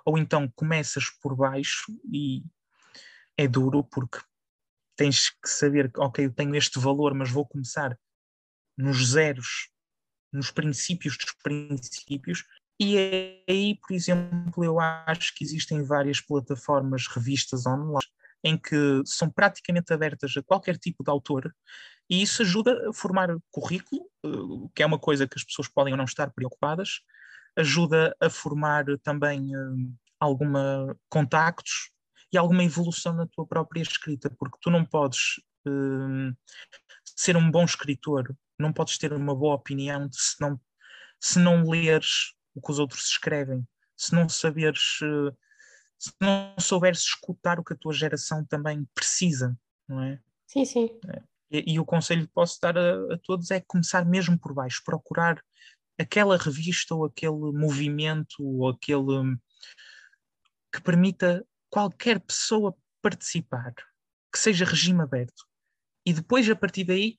ou 0.05 0.19
então 0.19 0.47
começas 0.55 1.09
por 1.23 1.35
baixo 1.35 1.91
e 2.13 2.45
é 3.39 3.49
duro 3.49 3.83
porque 3.83 4.19
tens 4.95 5.31
que 5.31 5.49
saber 5.49 5.91
que, 5.91 5.99
ok, 5.99 6.27
eu 6.27 6.35
tenho 6.35 6.55
este 6.55 6.79
valor, 6.79 7.15
mas 7.15 7.31
vou 7.31 7.47
começar 7.47 7.99
nos 8.77 9.13
zeros 9.13 9.72
nos 10.33 10.51
princípios 10.51 11.17
dos 11.17 11.33
princípios. 11.43 12.45
E 12.81 12.97
aí, 13.49 13.79
por 13.81 13.95
exemplo, 13.95 14.65
eu 14.65 14.81
acho 14.81 15.35
que 15.35 15.45
existem 15.45 15.83
várias 15.85 16.21
plataformas, 16.21 17.07
revistas 17.07 17.67
online, 17.67 18.07
em 18.43 18.57
que 18.59 19.03
são 19.05 19.31
praticamente 19.31 19.93
abertas 19.93 20.37
a 20.37 20.43
qualquer 20.43 20.77
tipo 20.79 21.05
de 21.05 21.11
autor, 21.11 21.55
e 22.11 22.23
isso 22.23 22.43
ajuda 22.43 22.89
a 22.89 22.93
formar 22.93 23.29
currículo, 23.51 24.03
eh, 24.25 24.71
que 24.75 24.83
é 24.83 24.87
uma 24.87 24.99
coisa 24.99 25.27
que 25.29 25.39
as 25.39 25.45
pessoas 25.45 25.69
podem 25.69 25.93
ou 25.93 25.97
não 25.97 26.05
estar 26.05 26.31
preocupadas, 26.33 27.01
ajuda 27.57 28.17
a 28.21 28.29
formar 28.29 28.85
também 29.03 29.55
eh, 29.55 29.93
alguma 30.19 30.97
contactos 31.09 31.91
e 32.33 32.39
alguma 32.39 32.65
evolução 32.65 33.13
na 33.15 33.27
tua 33.27 33.47
própria 33.47 33.83
escrita, 33.83 34.31
porque 34.39 34.59
tu 34.61 34.71
não 34.71 34.85
podes 34.85 35.39
uh, 35.67 36.35
ser 37.05 37.37
um 37.37 37.51
bom 37.51 37.65
escritor 37.65 38.35
não 38.63 38.73
podes 38.73 38.99
ter 38.99 39.13
uma 39.13 39.35
boa 39.35 39.55
opinião 39.55 40.09
se 40.13 40.41
não, 40.41 40.61
se 41.21 41.39
não 41.39 41.69
leres 41.69 42.35
o 42.55 42.61
que 42.61 42.71
os 42.71 42.79
outros 42.79 43.07
escrevem, 43.09 43.67
se 43.97 44.15
não 44.15 44.29
saberes, 44.29 44.99
eh, 45.03 45.35
se 45.99 46.13
não 46.21 46.55
souberes 46.59 47.01
escutar 47.01 47.59
o 47.59 47.65
que 47.65 47.73
a 47.75 47.77
tua 47.77 47.93
geração 47.93 48.45
também 48.45 48.87
precisa, 48.95 49.57
não 49.89 50.03
é? 50.03 50.21
Sim, 50.47 50.65
sim. 50.65 51.01
É. 51.09 51.23
E, 51.51 51.75
e, 51.75 51.81
o 51.81 51.85
conselho 51.85 52.27
que 52.27 52.33
posso 52.33 52.59
dar 52.61 52.77
a, 52.77 53.15
a 53.15 53.19
todos 53.19 53.51
é 53.51 53.61
começar 53.61 54.05
mesmo 54.05 54.39
por 54.39 54.55
baixo, 54.55 54.83
procurar 54.85 55.43
aquela 55.99 56.37
revista 56.37 56.95
ou 56.95 57.05
aquele 57.05 57.53
movimento 57.53 58.43
ou 58.43 58.69
aquele 58.69 59.37
que 60.73 60.81
permita 60.81 61.47
qualquer 61.69 62.21
pessoa 62.21 62.75
participar, 63.01 63.75
que 64.33 64.39
seja 64.39 64.65
regime 64.65 65.03
aberto. 65.03 65.47
E 66.05 66.13
depois, 66.13 66.49
a 66.49 66.57
partir 66.57 66.85
daí, 66.85 67.19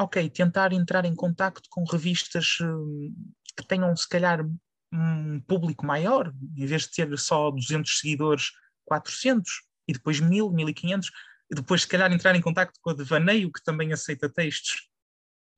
ok, 0.00 0.30
tentar 0.30 0.72
entrar 0.72 1.04
em 1.04 1.14
contacto 1.14 1.68
com 1.68 1.84
revistas 1.84 2.58
hum, 2.62 3.14
que 3.56 3.66
tenham, 3.66 3.94
se 3.94 4.08
calhar, 4.08 4.44
um 4.92 5.40
público 5.40 5.86
maior, 5.86 6.32
em 6.56 6.66
vez 6.66 6.82
de 6.82 6.92
ter 6.92 7.18
só 7.18 7.50
200 7.50 7.98
seguidores, 7.98 8.50
400, 8.86 9.62
e 9.86 9.92
depois 9.92 10.18
1000, 10.18 10.50
1500, 10.50 11.10
e 11.50 11.54
depois, 11.54 11.82
se 11.82 11.88
calhar, 11.88 12.10
entrar 12.12 12.34
em 12.34 12.40
contacto 12.40 12.78
com 12.80 12.90
a 12.90 12.94
Devaneio, 12.94 13.52
que 13.52 13.62
também 13.62 13.92
aceita 13.92 14.28
textos, 14.28 14.88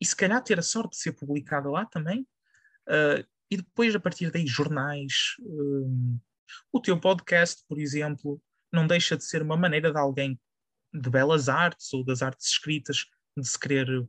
e 0.01 0.05
se 0.05 0.17
calhar 0.17 0.43
ter 0.43 0.59
a 0.59 0.63
sorte 0.63 0.97
de 0.97 0.97
ser 0.97 1.13
publicada 1.13 1.71
lá 1.71 1.87
também, 1.87 2.23
uh, 2.89 3.25
e 3.51 3.57
depois, 3.57 3.95
a 3.95 4.01
partir 4.01 4.31
daí, 4.31 4.47
jornais, 4.47 5.37
um, 5.41 6.19
o 6.73 6.81
teu 6.81 6.99
podcast, 6.99 7.63
por 7.69 7.79
exemplo, 7.79 8.43
não 8.73 8.87
deixa 8.87 9.17
de 9.17 9.25
ser 9.25 9.43
uma 9.43 9.57
maneira 9.57 9.93
de 9.93 9.99
alguém 9.99 10.41
de 10.93 11.09
belas 11.09 11.49
artes 11.49 11.93
ou 11.93 12.05
das 12.05 12.23
artes 12.23 12.49
escritas 12.49 13.07
de 13.37 13.47
se 13.47 13.59
querer 13.59 14.09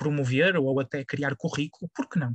promover 0.00 0.56
ou 0.56 0.80
até 0.80 1.04
criar 1.04 1.36
currículo, 1.36 1.90
por 1.94 2.08
que 2.08 2.18
não? 2.18 2.34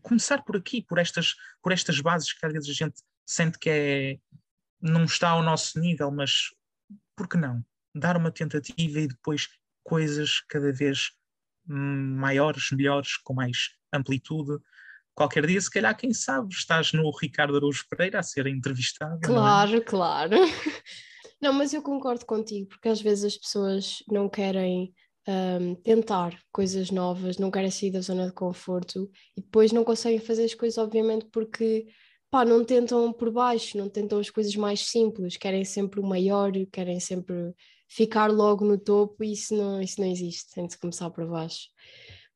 Começar 0.00 0.44
por 0.44 0.56
aqui, 0.56 0.80
por 0.80 0.96
estas, 0.96 1.34
por 1.60 1.72
estas 1.72 2.00
bases 2.00 2.32
que 2.32 2.46
às 2.46 2.52
vezes 2.52 2.70
a 2.70 2.72
gente 2.72 3.02
sente 3.26 3.58
que 3.58 3.68
é, 3.68 4.18
não 4.80 5.04
está 5.04 5.30
ao 5.30 5.42
nosso 5.42 5.80
nível, 5.80 6.12
mas 6.12 6.50
por 7.16 7.28
que 7.28 7.36
não? 7.36 7.64
Dar 7.92 8.16
uma 8.16 8.30
tentativa 8.30 9.00
e 9.00 9.08
depois 9.08 9.48
coisas 9.82 10.40
cada 10.48 10.72
vez 10.72 11.10
maiores, 11.66 12.70
melhores, 12.70 13.16
com 13.16 13.34
mais 13.34 13.70
amplitude. 13.92 14.62
Qualquer 15.12 15.44
dia, 15.46 15.60
se 15.60 15.70
calhar, 15.70 15.96
quem 15.96 16.14
sabe, 16.14 16.54
estás 16.54 16.92
no 16.92 17.10
Ricardo 17.10 17.56
Araújo 17.56 17.84
Pereira 17.90 18.20
a 18.20 18.22
ser 18.22 18.46
entrevistado. 18.46 19.18
Claro, 19.20 19.76
é? 19.76 19.80
claro. 19.80 20.36
Não, 21.42 21.52
mas 21.52 21.74
eu 21.74 21.82
concordo 21.82 22.24
contigo, 22.24 22.68
porque 22.68 22.88
às 22.88 23.00
vezes 23.00 23.24
as 23.24 23.36
pessoas 23.36 24.04
não 24.06 24.28
querem 24.28 24.94
um, 25.28 25.74
tentar 25.76 26.38
coisas 26.52 26.90
novas, 26.90 27.38
não 27.38 27.50
querem 27.50 27.70
sair 27.70 27.90
da 27.90 28.00
zona 28.00 28.26
de 28.26 28.32
conforto 28.32 29.10
e 29.36 29.40
depois 29.40 29.72
não 29.72 29.84
conseguem 29.84 30.18
fazer 30.18 30.44
as 30.44 30.54
coisas, 30.54 30.78
obviamente, 30.78 31.26
porque 31.30 31.86
pá, 32.30 32.44
não 32.44 32.64
tentam 32.64 33.12
por 33.12 33.30
baixo, 33.30 33.76
não 33.76 33.88
tentam 33.88 34.18
as 34.18 34.30
coisas 34.30 34.54
mais 34.56 34.80
simples, 34.88 35.36
querem 35.36 35.64
sempre 35.64 36.00
o 36.00 36.06
maior, 36.06 36.52
querem 36.72 37.00
sempre 37.00 37.54
ficar 37.88 38.30
logo 38.30 38.64
no 38.64 38.78
topo 38.78 39.24
e 39.24 39.32
isso 39.32 39.54
não, 39.54 39.82
isso 39.82 40.00
não 40.00 40.08
existe, 40.08 40.54
tem 40.54 40.66
de 40.66 40.78
começar 40.78 41.10
por 41.10 41.26
baixo. 41.26 41.68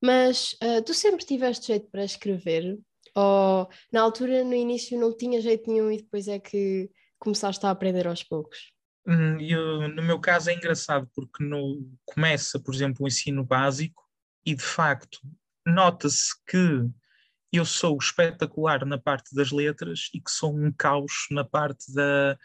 Mas 0.00 0.52
uh, 0.62 0.82
tu 0.84 0.92
sempre 0.92 1.24
tiveste 1.24 1.68
jeito 1.68 1.88
para 1.90 2.04
escrever? 2.04 2.78
Ou 3.14 3.68
na 3.92 4.02
altura, 4.02 4.42
no 4.44 4.54
início, 4.54 4.98
não 4.98 5.16
tinha 5.16 5.40
jeito 5.40 5.70
nenhum 5.70 5.90
e 5.90 5.98
depois 5.98 6.26
é 6.26 6.38
que 6.38 6.90
começaste 7.18 7.64
a 7.64 7.70
aprender 7.70 8.06
aos 8.06 8.22
poucos? 8.22 8.73
Hum, 9.06 9.38
eu, 9.40 9.88
no 9.88 10.02
meu 10.02 10.18
caso 10.18 10.50
é 10.50 10.54
engraçado 10.54 11.08
porque 11.14 11.44
no, 11.44 11.86
começa, 12.04 12.58
por 12.58 12.74
exemplo, 12.74 13.04
o 13.04 13.08
ensino 13.08 13.44
básico 13.44 14.02
e 14.46 14.54
de 14.54 14.62
facto 14.62 15.18
nota-se 15.66 16.32
que 16.46 16.88
eu 17.52 17.64
sou 17.64 17.96
espetacular 17.98 18.84
na 18.84 18.98
parte 18.98 19.34
das 19.34 19.50
letras 19.52 20.10
e 20.12 20.20
que 20.20 20.30
sou 20.30 20.56
um 20.56 20.72
caos 20.72 21.26
na 21.30 21.44
parte 21.44 21.92
da, 21.92 22.36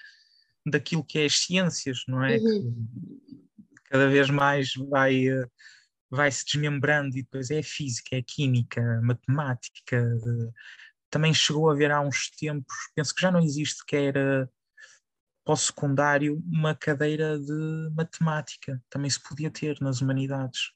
daquilo 0.66 1.04
que 1.04 1.20
é 1.20 1.26
as 1.26 1.40
ciências, 1.40 2.04
não 2.08 2.24
é? 2.24 2.38
Uhum. 2.38 3.20
Cada 3.86 4.08
vez 4.08 4.30
mais 4.30 4.74
vai, 4.90 5.26
vai 6.12 6.32
se 6.32 6.46
desmembrando 6.46 7.18
e 7.18 7.24
depois 7.24 7.50
é 7.50 7.60
a 7.60 7.64
física, 7.64 8.16
é 8.16 8.20
a 8.20 8.24
química, 8.24 8.82
a 8.82 9.02
matemática. 9.02 10.06
Também 11.10 11.34
chegou 11.34 11.70
a 11.70 11.74
haver 11.74 11.92
há 11.92 12.02
uns 12.02 12.30
tempos, 12.30 12.76
penso 12.94 13.16
que 13.16 13.22
já 13.22 13.32
não 13.32 13.40
existe, 13.40 13.84
que 13.86 13.96
era 13.96 14.50
para 15.50 15.54
o 15.54 15.58
secundário 15.58 16.44
uma 16.46 16.76
cadeira 16.76 17.40
de 17.40 17.90
matemática. 17.96 18.80
Também 18.88 19.10
se 19.10 19.20
podia 19.20 19.50
ter 19.50 19.82
nas 19.82 20.00
humanidades. 20.00 20.74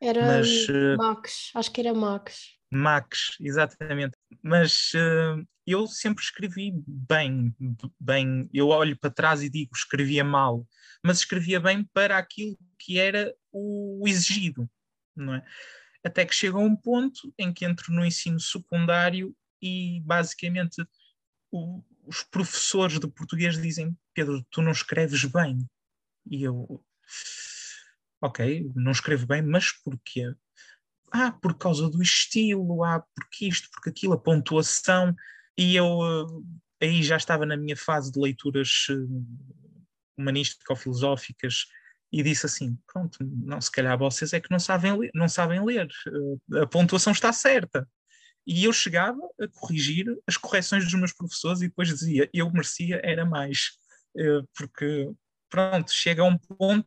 Era 0.00 0.24
Mas, 0.24 0.68
uh, 0.68 0.96
Max, 0.96 1.50
acho 1.52 1.72
que 1.72 1.80
era 1.80 1.92
Max. 1.92 2.52
Max, 2.70 3.36
exatamente. 3.40 4.16
Mas 4.40 4.92
uh, 4.94 5.44
eu 5.66 5.88
sempre 5.88 6.22
escrevi 6.22 6.72
bem, 6.86 7.52
bem. 7.98 8.48
Eu 8.54 8.68
olho 8.68 8.96
para 8.96 9.10
trás 9.10 9.42
e 9.42 9.50
digo 9.50 9.72
escrevia 9.74 10.22
mal, 10.22 10.64
mas 11.04 11.18
escrevia 11.18 11.58
bem 11.58 11.82
para 11.92 12.16
aquilo 12.16 12.56
que 12.78 13.00
era 13.00 13.34
o 13.50 14.04
exigido, 14.06 14.70
não 15.16 15.34
é? 15.34 15.44
Até 16.04 16.24
que 16.24 16.34
chega 16.34 16.56
a 16.56 16.60
um 16.60 16.76
ponto 16.76 17.34
em 17.36 17.52
que 17.52 17.64
entro 17.64 17.92
no 17.92 18.04
ensino 18.06 18.38
secundário 18.38 19.34
e 19.60 20.00
basicamente 20.04 20.86
o, 21.50 21.82
os 22.06 22.22
professores 22.22 22.98
de 22.98 23.08
português 23.08 23.60
dizem: 23.60 23.96
Pedro, 24.12 24.44
tu 24.50 24.62
não 24.62 24.72
escreves 24.72 25.24
bem. 25.24 25.58
E 26.30 26.44
eu, 26.44 26.84
ok, 28.20 28.70
não 28.74 28.92
escrevo 28.92 29.26
bem, 29.26 29.42
mas 29.42 29.72
porquê? 29.72 30.34
Ah, 31.12 31.32
por 31.32 31.56
causa 31.56 31.88
do 31.88 32.02
estilo, 32.02 32.82
ah, 32.82 33.04
porque 33.14 33.46
isto, 33.46 33.68
porque 33.70 33.90
aquilo, 33.90 34.14
a 34.14 34.18
pontuação. 34.18 35.14
E 35.56 35.76
eu 35.76 36.00
eh, 36.80 36.86
aí 36.86 37.02
já 37.02 37.16
estava 37.16 37.46
na 37.46 37.56
minha 37.56 37.76
fase 37.76 38.10
de 38.10 38.18
leituras 38.20 38.86
eh, 38.90 38.94
humanístico-filosóficas 40.18 41.66
e 42.10 42.22
disse 42.22 42.46
assim: 42.46 42.76
pronto, 42.86 43.18
não, 43.20 43.60
se 43.60 43.70
calhar 43.70 43.98
vocês 43.98 44.32
é 44.32 44.40
que 44.40 44.50
não 44.50 44.58
sabem 44.58 44.96
ler, 44.98 45.10
não 45.14 45.28
sabem 45.28 45.64
ler. 45.64 45.88
Eh, 46.52 46.62
a 46.62 46.66
pontuação 46.66 47.12
está 47.12 47.32
certa. 47.32 47.88
E 48.46 48.64
eu 48.64 48.72
chegava 48.72 49.20
a 49.40 49.48
corrigir 49.48 50.06
as 50.26 50.36
correções 50.36 50.84
dos 50.84 50.94
meus 50.94 51.12
professores 51.12 51.62
e 51.62 51.68
depois 51.68 51.88
dizia, 51.88 52.28
eu 52.32 52.50
merecia, 52.50 53.00
era 53.02 53.24
mais. 53.24 53.78
Eh, 54.16 54.42
porque, 54.56 55.10
pronto, 55.48 55.90
chega 55.92 56.22
a 56.22 56.26
um 56.26 56.36
ponto 56.36 56.86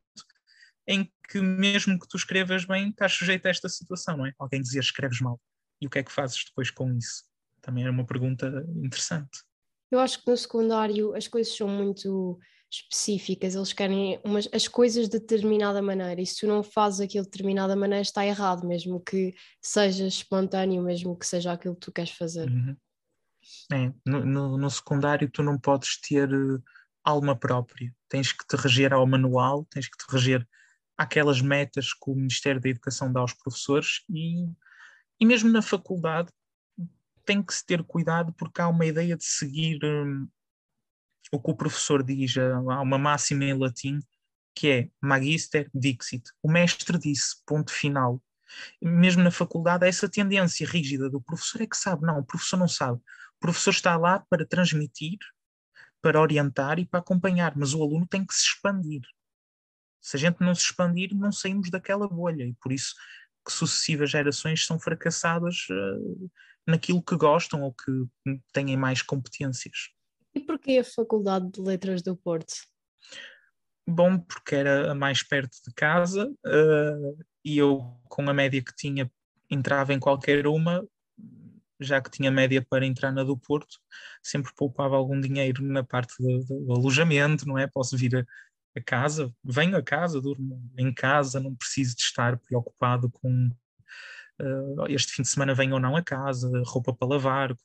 em 0.88 1.12
que 1.30 1.42
mesmo 1.42 2.00
que 2.00 2.08
tu 2.08 2.16
escrevas 2.16 2.64
bem, 2.66 2.90
estás 2.90 3.14
sujeito 3.14 3.46
a 3.46 3.50
esta 3.50 3.68
situação, 3.68 4.18
não 4.18 4.26
é? 4.26 4.34
Alguém 4.40 4.62
dizia, 4.62 4.80
escreves 4.80 5.20
mal. 5.20 5.40
E 5.82 5.88
o 5.88 5.90
que 5.90 6.00
é 6.00 6.04
que 6.04 6.12
fazes 6.12 6.46
depois 6.46 6.72
com 6.72 6.94
isso? 6.94 7.24
Também 7.62 7.84
era 7.84 7.92
uma 7.92 8.06
pergunta 8.06 8.66
interessante. 8.76 9.44
Eu 9.92 10.00
acho 10.00 10.24
que 10.24 10.30
no 10.30 10.38
secundário 10.38 11.16
as 11.16 11.28
coisas 11.28 11.56
são 11.56 11.68
muito 11.68 12.40
específicas, 12.70 13.56
eles 13.56 13.74
querem 13.74 14.20
umas, 14.24 14.48
as 14.54 14.68
coisas 14.68 15.08
de 15.08 15.20
determinada 15.20 15.82
maneira, 15.82 16.22
e 16.22 16.26
se 16.26 16.42
tu 16.42 16.48
não 16.48 16.62
fazes 16.62 17.00
aquilo 17.00 17.24
de 17.24 17.32
determinada 17.32 17.76
maneira 17.76 18.02
está 18.02 18.26
errado, 18.26 18.68
mesmo 18.68 19.00
que 19.00 19.34
seja 19.62 20.06
espontâneo, 20.06 20.84
mesmo 20.84 21.18
que 21.18 21.26
seja 21.26 21.54
aquilo 21.54 21.76
que 21.76 21.82
tu 21.82 21.92
queres 21.92 22.12
fazer. 22.12 22.50
Uhum. 22.50 22.76
É, 23.72 23.94
no, 24.06 24.26
no, 24.26 24.58
no, 24.58 24.70
secundário 24.70 25.30
tu 25.32 25.42
não 25.42 25.58
podes 25.58 26.00
ter 26.02 26.30
uh, 26.34 26.62
alma 27.04 27.36
própria, 27.36 27.94
tens 28.10 28.34
que 28.34 28.46
te 28.46 28.58
reger 28.58 28.94
ao 28.94 29.08
manual, 29.08 29.66
tens 29.70 29.88
que 29.88 29.98
te 29.98 30.12
reger 30.12 30.46
àquelas 30.98 31.42
metas 31.42 31.94
que 31.94 32.12
o 32.12 32.16
Ministério 32.16 32.60
da 32.60 32.70
Educação 32.70 33.12
dá 33.12 33.22
aos 33.22 33.34
professores 33.34 34.04
e, 34.10 34.50
e 35.20 35.26
mesmo 35.26 35.50
na 35.50 35.62
faculdade 35.62 36.30
tem 37.24 37.42
que 37.44 37.54
se 37.54 37.66
ter 37.66 37.84
cuidado 37.84 38.34
porque 38.34 38.62
há 38.62 38.68
uma 38.68 38.86
ideia 38.86 39.16
de 39.16 39.24
seguir 39.24 39.80
um, 39.84 40.28
o 41.32 41.40
que 41.40 41.52
o 41.52 41.56
professor 41.56 42.04
diz, 42.04 42.38
há 42.38 42.82
uma 42.82 42.98
máxima 42.98 43.46
em 43.46 43.58
latim 43.58 44.00
que 44.56 44.70
é 44.70 44.90
magister 45.00 45.70
dixit, 45.74 46.24
o 46.42 46.52
mestre 46.52 46.98
disse, 46.98 47.36
ponto 47.46 47.72
final. 47.72 48.22
Mesmo 48.82 49.22
na 49.22 49.30
faculdade, 49.30 49.86
há 49.86 49.88
essa 49.88 50.10
tendência 50.10 50.66
rígida 50.66 51.10
do 51.10 51.22
professor 51.22 51.62
é 51.62 51.68
que 51.68 51.78
sabe, 51.78 52.06
não, 52.06 52.20
o 52.20 52.26
professor 52.26 52.58
não 52.58 52.68
sabe. 52.68 52.98
O 52.98 53.40
professor 53.40 53.70
está 53.70 53.96
lá 53.98 54.26
para 54.30 54.46
transmitir, 54.46 55.20
para 56.02 56.20
orientar 56.20 56.80
e 56.80 56.86
para 56.86 57.00
acompanhar, 57.00 57.56
mas 57.56 57.74
o 57.74 57.84
aluno 57.84 58.08
tem 58.08 58.26
que 58.26 58.34
se 58.34 58.46
expandir. 58.46 59.02
Se 60.02 60.18
a 60.18 60.20
gente 60.20 60.40
não 60.40 60.56
se 60.56 60.64
expandir, 60.64 61.14
não 61.14 61.32
saímos 61.32 61.70
daquela 61.70 62.08
bolha 62.08 62.46
e 62.46 62.54
por 62.56 62.72
isso 62.72 62.96
que 63.46 63.52
sucessivas 63.52 64.10
gerações 64.10 64.66
são 64.66 64.80
fracassadas 64.80 65.68
uh, 65.70 66.32
naquilo 66.66 67.04
que 67.04 67.16
gostam 67.16 67.62
ou 67.62 67.74
que 67.74 67.92
têm 68.52 68.76
mais 68.76 69.02
competências. 69.02 69.90
E 70.38 70.40
porquê 70.40 70.78
a 70.78 70.84
Faculdade 70.84 71.50
de 71.50 71.60
Letras 71.60 72.04
do 72.04 72.16
Porto? 72.16 72.54
Bom, 73.90 74.20
porque 74.20 74.54
era 74.54 74.94
mais 74.94 75.24
perto 75.24 75.58
de 75.66 75.74
casa 75.74 76.30
uh, 76.30 77.26
e 77.44 77.58
eu, 77.58 77.80
com 78.08 78.30
a 78.30 78.34
média 78.36 78.64
que 78.64 78.76
tinha, 78.76 79.12
entrava 79.50 79.96
em 79.96 80.00
qualquer 80.00 80.46
uma, 80.46 80.88
já 81.80 82.00
que 82.00 82.12
tinha 82.12 82.30
média 82.30 82.64
para 82.70 82.86
entrar 82.86 83.12
na 83.12 83.24
do 83.24 83.36
Porto, 83.36 83.80
sempre 84.22 84.52
poupava 84.56 84.96
algum 84.96 85.20
dinheiro 85.20 85.64
na 85.64 85.84
parte 85.84 86.14
do, 86.20 86.46
do 86.46 86.72
alojamento, 86.72 87.48
não 87.48 87.58
é? 87.58 87.66
Posso 87.66 87.98
vir 87.98 88.18
a, 88.18 88.26
a, 88.78 88.84
casa, 88.84 89.34
venho 89.44 89.76
a 89.76 89.82
casa, 89.82 90.22
durmo 90.22 90.62
em 90.78 90.94
casa, 90.94 91.40
não 91.40 91.56
preciso 91.56 91.96
de 91.96 92.04
estar 92.04 92.38
preocupado 92.38 93.10
com 93.10 93.50
uh, 94.40 94.86
este 94.88 95.14
fim 95.14 95.24
de 95.24 95.30
semana 95.30 95.56
venho 95.56 95.74
ou 95.74 95.80
não 95.80 95.96
a 95.96 96.04
casa, 96.04 96.48
roupa 96.64 96.94
para 96.94 97.08
lavar, 97.08 97.56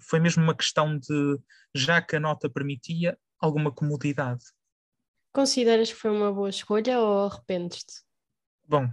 foi 0.00 0.20
mesmo 0.20 0.42
uma 0.42 0.56
questão 0.56 0.98
de, 0.98 1.38
já 1.74 2.00
que 2.00 2.16
a 2.16 2.20
nota 2.20 2.48
permitia, 2.48 3.18
alguma 3.38 3.72
comodidade. 3.72 4.44
Consideras 5.32 5.92
que 5.92 5.98
foi 5.98 6.10
uma 6.10 6.32
boa 6.32 6.50
escolha 6.50 6.98
ou 6.98 7.26
arrependes-te? 7.26 8.02
Bom, 8.66 8.88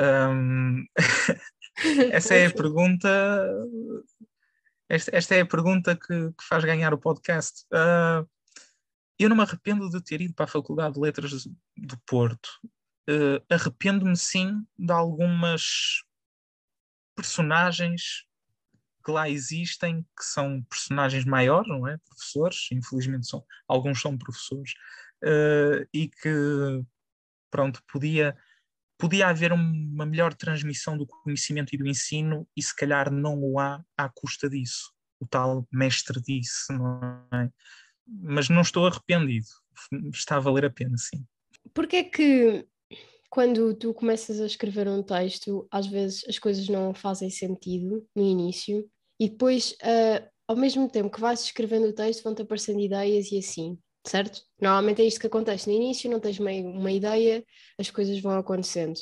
um, 0.00 0.84
essa 2.12 2.34
é 2.34 2.46
a 2.46 2.54
pergunta. 2.54 3.08
Esta, 4.88 5.16
esta, 5.16 5.34
é 5.34 5.40
a 5.40 5.46
pergunta 5.46 5.96
que, 5.96 6.06
que 6.06 6.44
faz 6.48 6.64
ganhar 6.64 6.92
o 6.92 6.98
podcast. 6.98 7.64
Uh, 7.72 8.28
eu 9.18 9.28
não 9.28 9.36
me 9.36 9.42
arrependo 9.42 9.88
de 9.90 10.02
ter 10.02 10.20
ido 10.20 10.34
para 10.34 10.44
a 10.44 10.48
Faculdade 10.48 10.94
de 10.94 11.00
Letras 11.00 11.44
do 11.76 12.00
Porto. 12.06 12.48
Uh, 13.08 13.44
Arrependo-me 13.50 14.16
sim 14.16 14.64
de 14.78 14.92
algumas 14.92 16.02
personagens 17.14 18.24
que 19.10 19.14
lá 19.14 19.28
existem, 19.28 20.02
que 20.02 20.24
são 20.24 20.62
personagens 20.62 21.24
maiores, 21.24 21.68
não 21.68 21.86
é? 21.86 21.98
Professores, 22.08 22.68
infelizmente 22.72 23.26
são, 23.26 23.44
alguns 23.66 24.00
são 24.00 24.16
professores, 24.16 24.72
uh, 25.24 25.86
e 25.92 26.08
que, 26.08 26.82
pronto, 27.50 27.82
podia, 27.92 28.36
podia 28.96 29.28
haver 29.28 29.52
uma 29.52 30.06
melhor 30.06 30.32
transmissão 30.32 30.96
do 30.96 31.06
conhecimento 31.06 31.74
e 31.74 31.78
do 31.78 31.88
ensino, 31.88 32.46
e 32.56 32.62
se 32.62 32.74
calhar 32.74 33.10
não 33.10 33.42
o 33.42 33.58
há 33.58 33.84
à 33.96 34.08
custa 34.08 34.48
disso. 34.48 34.92
O 35.18 35.26
tal 35.26 35.66
mestre 35.70 36.20
disse, 36.22 36.72
não 36.72 37.28
é? 37.34 37.50
Mas 38.06 38.48
não 38.48 38.62
estou 38.62 38.86
arrependido, 38.86 39.46
está 40.12 40.36
a 40.36 40.40
valer 40.40 40.64
a 40.64 40.70
pena, 40.70 40.96
sim. 40.96 41.24
Porque 41.74 41.96
é 41.96 42.04
que 42.04 42.66
quando 43.28 43.72
tu 43.74 43.94
começas 43.94 44.40
a 44.40 44.46
escrever 44.46 44.88
um 44.88 45.02
texto, 45.02 45.66
às 45.70 45.86
vezes 45.86 46.24
as 46.28 46.38
coisas 46.38 46.68
não 46.68 46.92
fazem 46.92 47.30
sentido 47.30 48.04
no 48.14 48.24
início, 48.24 48.90
e 49.20 49.28
depois, 49.28 49.72
uh, 49.82 50.26
ao 50.48 50.56
mesmo 50.56 50.88
tempo 50.88 51.10
que 51.10 51.20
vais 51.20 51.44
escrevendo 51.44 51.88
o 51.88 51.92
texto, 51.92 52.24
vão-te 52.24 52.40
aparecendo 52.40 52.80
ideias 52.80 53.30
e 53.30 53.38
assim, 53.38 53.78
certo? 54.06 54.40
Normalmente 54.58 55.02
é 55.02 55.04
isto 55.04 55.20
que 55.20 55.26
acontece 55.26 55.68
no 55.68 55.76
início, 55.76 56.10
não 56.10 56.18
tens 56.18 56.38
meio 56.38 56.66
uma 56.66 56.90
ideia, 56.90 57.44
as 57.78 57.90
coisas 57.90 58.18
vão 58.18 58.38
acontecendo. 58.38 58.98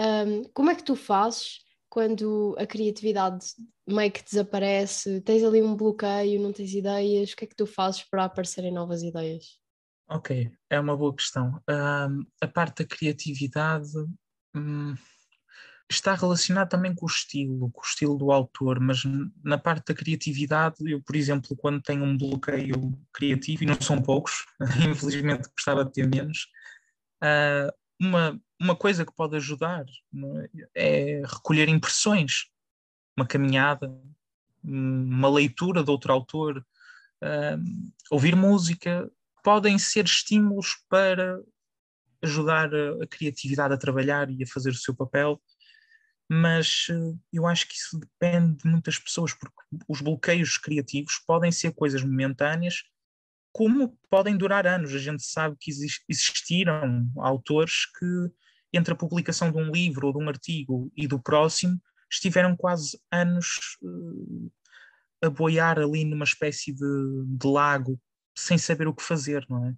Um, 0.00 0.44
como 0.54 0.70
é 0.70 0.74
que 0.74 0.82
tu 0.82 0.96
fazes 0.96 1.58
quando 1.90 2.56
a 2.58 2.66
criatividade 2.66 3.44
meio 3.86 4.10
que 4.10 4.24
desaparece? 4.24 5.20
Tens 5.20 5.44
ali 5.44 5.60
um 5.60 5.76
bloqueio, 5.76 6.40
não 6.40 6.50
tens 6.50 6.72
ideias? 6.72 7.32
O 7.32 7.36
que 7.36 7.44
é 7.44 7.48
que 7.48 7.54
tu 7.54 7.66
fazes 7.66 8.02
para 8.04 8.24
aparecerem 8.24 8.72
novas 8.72 9.02
ideias? 9.02 9.60
Ok, 10.08 10.50
é 10.70 10.80
uma 10.80 10.96
boa 10.96 11.14
questão. 11.14 11.60
Um, 11.68 12.24
a 12.40 12.48
parte 12.48 12.82
da 12.82 12.88
criatividade, 12.88 13.92
hum, 14.56 14.94
está 15.92 16.14
relacionado 16.14 16.68
também 16.68 16.94
com 16.94 17.06
o 17.06 17.08
estilo, 17.08 17.70
com 17.70 17.80
o 17.80 17.84
estilo 17.84 18.16
do 18.16 18.32
autor, 18.32 18.80
mas 18.80 19.02
na 19.44 19.58
parte 19.58 19.86
da 19.88 19.94
criatividade, 19.94 20.76
eu, 20.80 21.00
por 21.02 21.14
exemplo, 21.16 21.56
quando 21.56 21.82
tenho 21.82 22.02
um 22.04 22.16
bloqueio 22.16 22.92
criativo, 23.12 23.62
e 23.62 23.66
não 23.66 23.80
são 23.80 24.00
poucos, 24.00 24.44
infelizmente 24.90 25.48
gostava 25.54 25.84
de 25.84 25.92
ter 25.92 26.08
menos, 26.08 26.48
uh, 27.22 27.72
uma, 28.00 28.40
uma 28.60 28.74
coisa 28.74 29.04
que 29.04 29.14
pode 29.14 29.36
ajudar 29.36 29.84
é? 30.74 31.20
é 31.20 31.22
recolher 31.26 31.68
impressões, 31.68 32.46
uma 33.16 33.26
caminhada, 33.26 33.94
uma 34.64 35.28
leitura 35.28 35.84
de 35.84 35.90
outro 35.90 36.12
autor, 36.12 36.58
uh, 37.22 37.92
ouvir 38.10 38.34
música, 38.34 39.10
podem 39.44 39.78
ser 39.78 40.04
estímulos 40.04 40.76
para 40.88 41.40
ajudar 42.22 42.70
a, 42.74 43.06
criatividade 43.08 43.74
a 43.74 43.78
trabalhar 43.78 44.30
e 44.30 44.42
a 44.42 44.46
fazer 44.46 44.70
o 44.70 44.74
seu 44.74 44.94
papel, 44.94 45.40
mas 46.34 46.86
uh, 46.88 47.20
eu 47.30 47.46
acho 47.46 47.68
que 47.68 47.74
isso 47.74 48.00
depende 48.00 48.56
de 48.62 48.66
muitas 48.66 48.98
pessoas, 48.98 49.34
porque 49.34 49.54
os 49.86 50.00
bloqueios 50.00 50.56
criativos 50.56 51.18
podem 51.26 51.52
ser 51.52 51.74
coisas 51.74 52.02
momentâneas, 52.02 52.84
como 53.52 53.98
podem 54.08 54.34
durar 54.34 54.66
anos. 54.66 54.94
A 54.94 54.98
gente 54.98 55.22
sabe 55.22 55.58
que 55.60 55.70
existiram 56.08 57.06
autores 57.18 57.84
que, 57.98 58.06
entre 58.72 58.94
a 58.94 58.96
publicação 58.96 59.52
de 59.52 59.58
um 59.58 59.70
livro 59.70 60.06
ou 60.06 60.12
de 60.14 60.24
um 60.24 60.28
artigo 60.30 60.90
e 60.96 61.06
do 61.06 61.20
próximo, 61.20 61.78
estiveram 62.10 62.56
quase 62.56 62.98
anos 63.10 63.76
uh, 63.82 64.50
a 65.22 65.28
boiar 65.28 65.78
ali 65.78 66.02
numa 66.02 66.24
espécie 66.24 66.72
de, 66.72 67.26
de 67.26 67.46
lago 67.46 68.00
sem 68.34 68.56
saber 68.56 68.88
o 68.88 68.94
que 68.94 69.02
fazer, 69.02 69.44
não 69.50 69.66
é? 69.66 69.74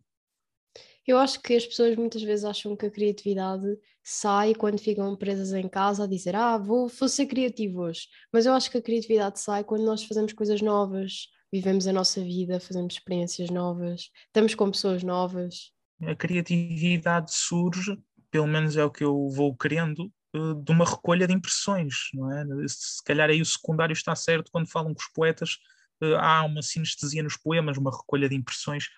Eu 1.07 1.19
acho 1.19 1.41
que 1.41 1.55
as 1.55 1.67
pessoas 1.67 1.97
muitas 1.97 2.23
vezes 2.23 2.45
acham 2.45 2.77
que 2.77 2.87
a 2.87 2.91
criatividade 2.91 3.67
sai 4.03 4.55
quando 4.55 4.79
ficam 4.79 5.15
presas 5.17 5.53
em 5.53 5.69
casa 5.69 6.05
a 6.05 6.07
dizer 6.07 6.35
ah, 6.35 6.57
vou, 6.59 6.89
vou 6.89 7.09
ser 7.09 7.27
criativo 7.27 7.83
hoje. 7.83 8.09
Mas 8.33 8.47
eu 8.47 8.53
acho 8.53 8.71
que 8.71 8.79
a 8.79 8.83
criatividade 8.83 9.41
sai 9.41 9.65
quando 9.65 9.85
nós 9.85 10.05
fazemos 10.05 10.33
coisas 10.33 10.61
novas, 10.61 11.29
vivemos 11.53 11.87
a 11.87 11.93
nossa 11.93 12.21
vida, 12.23 12.59
fazemos 12.61 12.95
experiências 12.95 13.51
novas, 13.51 14.11
estamos 14.27 14.55
com 14.55 14.71
pessoas 14.71 15.03
novas. 15.03 15.73
A 16.03 16.15
criatividade 16.15 17.33
surge, 17.33 17.99
pelo 18.31 18.47
menos 18.47 18.77
é 18.77 18.85
o 18.85 18.91
que 18.91 19.05
eu 19.05 19.29
vou 19.29 19.57
querendo, 19.57 20.11
eh, 20.35 20.55
de 20.63 20.73
uma 20.73 20.85
recolha 20.85 21.27
de 21.27 21.33
impressões, 21.33 21.95
não 22.13 22.33
é? 22.33 22.45
Se 22.67 23.03
calhar 23.05 23.31
aí 23.31 23.41
o 23.41 23.47
secundário 23.47 23.93
está 23.93 24.15
certo 24.17 24.51
quando 24.51 24.69
falam 24.69 24.93
com 24.93 25.01
os 25.01 25.09
poetas 25.09 25.59
uh, 26.03 26.17
há 26.17 26.45
uma 26.45 26.61
sinestesia 26.61 27.23
nos 27.23 27.37
poemas, 27.37 27.77
uma 27.79 27.97
recolha 27.97 28.29
de 28.29 28.35
impressões. 28.35 28.89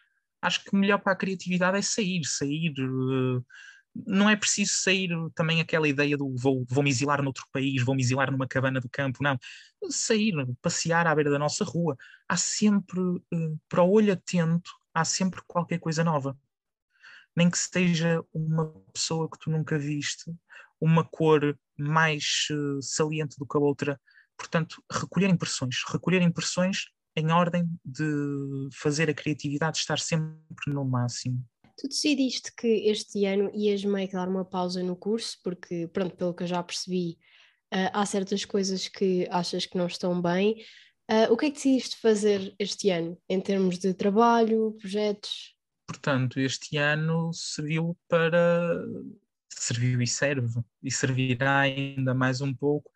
Acho 0.46 0.64
que 0.64 0.76
melhor 0.76 0.98
para 0.98 1.12
a 1.12 1.16
criatividade 1.16 1.78
é 1.78 1.82
sair, 1.82 2.24
sair. 2.24 2.72
Uh, 2.78 3.44
não 4.06 4.28
é 4.28 4.36
preciso 4.36 4.72
sair 4.74 5.10
também 5.34 5.60
aquela 5.60 5.88
ideia 5.88 6.16
do 6.16 6.34
vou, 6.36 6.64
vou 6.68 6.84
me 6.84 6.90
exilar 6.90 7.22
noutro 7.22 7.46
país, 7.50 7.82
vou 7.82 7.94
me 7.94 8.02
exilar 8.02 8.30
numa 8.30 8.46
cabana 8.46 8.80
do 8.80 8.88
campo, 8.88 9.22
não. 9.22 9.38
Sair, 9.88 10.34
passear 10.60 11.06
à 11.06 11.14
beira 11.14 11.30
da 11.30 11.38
nossa 11.38 11.64
rua. 11.64 11.96
Há 12.28 12.36
sempre, 12.36 13.00
uh, 13.00 13.60
para 13.68 13.82
o 13.82 13.90
olho 13.90 14.12
atento, 14.12 14.70
há 14.94 15.04
sempre 15.04 15.40
qualquer 15.46 15.78
coisa 15.78 16.04
nova. 16.04 16.38
Nem 17.34 17.50
que 17.50 17.58
seja 17.58 18.22
uma 18.32 18.72
pessoa 18.92 19.28
que 19.30 19.38
tu 19.38 19.50
nunca 19.50 19.78
viste, 19.78 20.32
uma 20.80 21.04
cor 21.04 21.58
mais 21.76 22.46
uh, 22.50 22.80
saliente 22.82 23.36
do 23.38 23.46
que 23.46 23.56
a 23.56 23.60
outra, 23.60 24.00
Portanto, 24.36 24.82
recolher 24.92 25.30
impressões, 25.30 25.82
recolher 25.88 26.20
impressões 26.20 26.86
em 27.16 27.32
ordem 27.32 27.66
de 27.84 28.68
fazer 28.72 29.08
a 29.08 29.14
criatividade 29.14 29.78
estar 29.78 29.98
sempre 29.98 30.36
no 30.66 30.84
máximo. 30.84 31.42
Tu 31.78 31.88
decidiste 31.88 32.52
que 32.54 32.88
este 32.88 33.24
ano 33.24 33.50
ias 33.54 33.84
meio 33.84 34.08
que 34.08 34.14
dar 34.14 34.28
uma 34.28 34.44
pausa 34.44 34.82
no 34.82 34.96
curso, 34.96 35.38
porque, 35.42 35.88
pronto, 35.88 36.16
pelo 36.16 36.34
que 36.34 36.42
eu 36.42 36.46
já 36.46 36.62
percebi, 36.62 37.18
uh, 37.72 37.90
há 37.92 38.06
certas 38.06 38.44
coisas 38.44 38.88
que 38.88 39.26
achas 39.30 39.66
que 39.66 39.76
não 39.76 39.86
estão 39.86 40.20
bem. 40.20 40.62
Uh, 41.10 41.32
o 41.32 41.36
que 41.36 41.46
é 41.46 41.50
que 41.50 41.56
decidiste 41.56 41.96
fazer 42.00 42.54
este 42.58 42.90
ano, 42.90 43.18
em 43.28 43.40
termos 43.40 43.78
de 43.78 43.94
trabalho, 43.94 44.76
projetos? 44.80 45.54
Portanto, 45.86 46.40
este 46.40 46.76
ano 46.76 47.30
serviu 47.32 47.96
para. 48.08 48.84
serviu 49.48 50.02
e 50.02 50.06
serve, 50.06 50.60
e 50.82 50.90
servirá 50.90 51.60
ainda 51.60 52.12
mais 52.12 52.40
um 52.40 52.52
pouco 52.52 52.90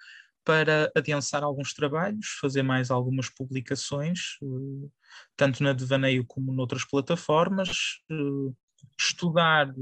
para 0.51 0.91
adensar 0.97 1.45
alguns 1.45 1.73
trabalhos, 1.73 2.27
fazer 2.41 2.65
mais 2.65 2.91
algumas 2.91 3.31
publicações, 3.31 4.37
eh, 4.43 4.89
tanto 5.37 5.63
na 5.63 5.73
Devaneio 5.73 6.27
como 6.27 6.53
noutras 6.53 6.85
plataformas, 6.85 8.01
eh, 8.11 8.53
estudar 8.99 9.73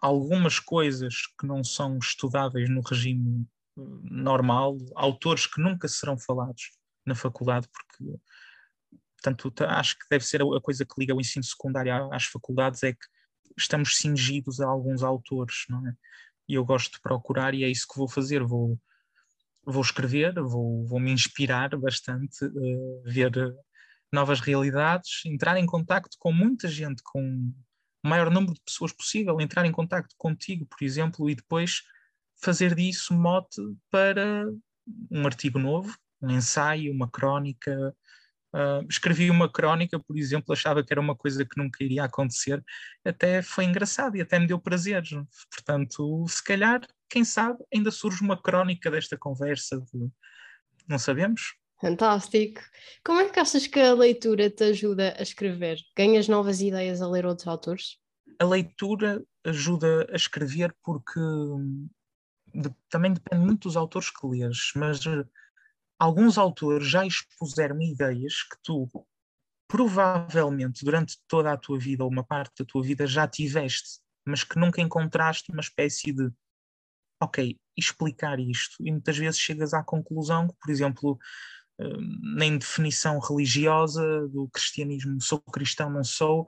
algumas 0.00 0.58
coisas 0.58 1.14
que 1.38 1.46
não 1.46 1.62
são 1.62 1.98
estudáveis 1.98 2.68
no 2.68 2.80
regime 2.80 3.46
eh, 3.78 3.80
normal, 4.10 4.76
autores 4.96 5.46
que 5.46 5.60
nunca 5.60 5.86
serão 5.86 6.18
falados 6.18 6.72
na 7.06 7.14
faculdade, 7.14 7.68
porque 7.68 8.18
portanto, 9.22 9.52
acho 9.68 9.96
que 10.00 10.06
deve 10.10 10.24
ser 10.24 10.42
a 10.42 10.60
coisa 10.60 10.84
que 10.84 10.94
liga 10.98 11.14
o 11.14 11.20
ensino 11.20 11.44
secundário 11.44 12.12
às 12.12 12.24
faculdades 12.24 12.82
é 12.82 12.92
que 12.92 13.06
estamos 13.56 13.98
cingidos 13.98 14.60
a 14.60 14.66
alguns 14.66 15.04
autores, 15.04 15.64
não 15.68 15.86
é? 15.86 15.92
E 16.48 16.54
eu 16.54 16.64
gosto 16.64 16.94
de 16.94 17.00
procurar 17.00 17.54
e 17.54 17.62
é 17.62 17.68
isso 17.68 17.86
que 17.86 17.96
vou 17.96 18.08
fazer, 18.08 18.42
vou 18.42 18.76
vou 19.70 19.82
escrever, 19.82 20.34
vou, 20.34 20.86
vou 20.86 20.98
me 20.98 21.12
inspirar 21.12 21.76
bastante, 21.76 22.44
uh, 22.44 23.02
ver 23.04 23.32
novas 24.12 24.40
realidades, 24.40 25.22
entrar 25.26 25.56
em 25.58 25.66
contacto 25.66 26.16
com 26.18 26.32
muita 26.32 26.66
gente, 26.68 27.02
com 27.02 27.20
o 28.02 28.08
maior 28.08 28.30
número 28.30 28.54
de 28.54 28.62
pessoas 28.64 28.92
possível, 28.92 29.40
entrar 29.40 29.66
em 29.66 29.72
contacto 29.72 30.14
contigo, 30.16 30.66
por 30.66 30.82
exemplo, 30.82 31.28
e 31.28 31.34
depois 31.34 31.82
fazer 32.42 32.74
disso 32.74 33.12
mote 33.12 33.60
para 33.90 34.46
um 35.10 35.26
artigo 35.26 35.58
novo, 35.58 35.94
um 36.22 36.30
ensaio, 36.30 36.92
uma 36.92 37.10
crónica, 37.10 37.94
Uh, 38.50 38.80
escrevi 38.88 39.30
uma 39.30 39.46
crónica, 39.50 40.00
por 40.00 40.16
exemplo, 40.16 40.54
achava 40.54 40.82
que 40.82 40.90
era 40.90 41.00
uma 41.00 41.14
coisa 41.14 41.44
que 41.44 41.60
nunca 41.60 41.84
iria 41.84 42.04
acontecer, 42.04 42.64
até 43.04 43.42
foi 43.42 43.64
engraçado 43.64 44.16
e 44.16 44.22
até 44.22 44.38
me 44.38 44.46
deu 44.46 44.58
prazer. 44.58 45.02
Portanto, 45.50 46.26
se 46.26 46.42
calhar, 46.42 46.80
quem 47.08 47.24
sabe, 47.24 47.58
ainda 47.74 47.90
surge 47.90 48.22
uma 48.22 48.40
crónica 48.40 48.90
desta 48.90 49.16
conversa, 49.16 49.80
de... 49.92 50.08
não 50.86 50.98
sabemos. 50.98 51.54
Fantástico. 51.80 52.60
Como 53.04 53.20
é 53.20 53.28
que 53.28 53.38
achas 53.38 53.66
que 53.66 53.78
a 53.78 53.94
leitura 53.94 54.50
te 54.50 54.64
ajuda 54.64 55.14
a 55.16 55.22
escrever? 55.22 55.78
Ganhas 55.96 56.28
novas 56.28 56.60
ideias 56.60 57.00
a 57.00 57.08
ler 57.08 57.24
outros 57.24 57.46
autores? 57.46 57.98
A 58.40 58.44
leitura 58.44 59.24
ajuda 59.44 60.08
a 60.12 60.16
escrever 60.16 60.74
porque 60.82 61.20
de, 62.54 62.70
também 62.88 63.12
depende 63.12 63.44
muito 63.44 63.68
dos 63.68 63.76
autores 63.76 64.10
que 64.10 64.26
lês, 64.26 64.72
mas 64.74 65.00
alguns 65.98 66.36
autores 66.36 66.88
já 66.88 67.06
expuseram 67.06 67.80
ideias 67.80 68.42
que 68.42 68.56
tu 68.62 68.88
provavelmente 69.68 70.84
durante 70.84 71.18
toda 71.28 71.52
a 71.52 71.56
tua 71.56 71.78
vida 71.78 72.02
ou 72.02 72.10
uma 72.10 72.24
parte 72.24 72.54
da 72.58 72.64
tua 72.64 72.82
vida 72.82 73.06
já 73.06 73.28
tiveste, 73.28 74.00
mas 74.26 74.42
que 74.42 74.58
nunca 74.58 74.80
encontraste 74.80 75.52
uma 75.52 75.60
espécie 75.60 76.12
de 76.12 76.30
ok, 77.20 77.56
explicar 77.76 78.38
isto. 78.40 78.76
E 78.80 78.90
muitas 78.90 79.16
vezes 79.16 79.40
chegas 79.40 79.74
à 79.74 79.82
conclusão 79.82 80.48
que, 80.48 80.54
por 80.60 80.70
exemplo, 80.70 81.18
hum, 81.78 82.18
nem 82.36 82.58
definição 82.58 83.18
religiosa 83.18 84.28
do 84.28 84.48
cristianismo, 84.48 85.20
sou 85.20 85.40
cristão, 85.40 85.90
não 85.90 86.04
sou. 86.04 86.46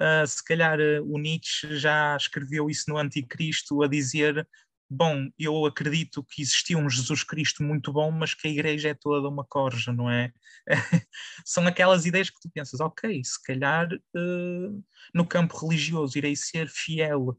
Uh, 0.00 0.26
se 0.26 0.44
calhar 0.44 0.78
o 1.04 1.18
Nietzsche 1.18 1.76
já 1.76 2.16
escreveu 2.16 2.70
isso 2.70 2.84
no 2.88 2.98
Anticristo, 2.98 3.82
a 3.82 3.88
dizer 3.88 4.46
bom, 4.90 5.28
eu 5.38 5.66
acredito 5.66 6.24
que 6.24 6.40
existiu 6.40 6.78
um 6.78 6.88
Jesus 6.88 7.22
Cristo 7.22 7.62
muito 7.62 7.92
bom, 7.92 8.10
mas 8.10 8.34
que 8.34 8.48
a 8.48 8.50
igreja 8.50 8.88
é 8.90 8.94
toda 8.94 9.28
uma 9.28 9.44
corja, 9.44 9.92
não 9.92 10.10
é? 10.10 10.32
São 11.44 11.66
aquelas 11.66 12.06
ideias 12.06 12.30
que 12.30 12.40
tu 12.40 12.50
pensas, 12.50 12.80
ok, 12.80 13.22
se 13.22 13.42
calhar 13.42 13.88
uh, 13.92 14.84
no 15.12 15.26
campo 15.26 15.56
religioso 15.58 16.16
irei 16.16 16.34
ser 16.34 16.68
fiel 16.68 17.38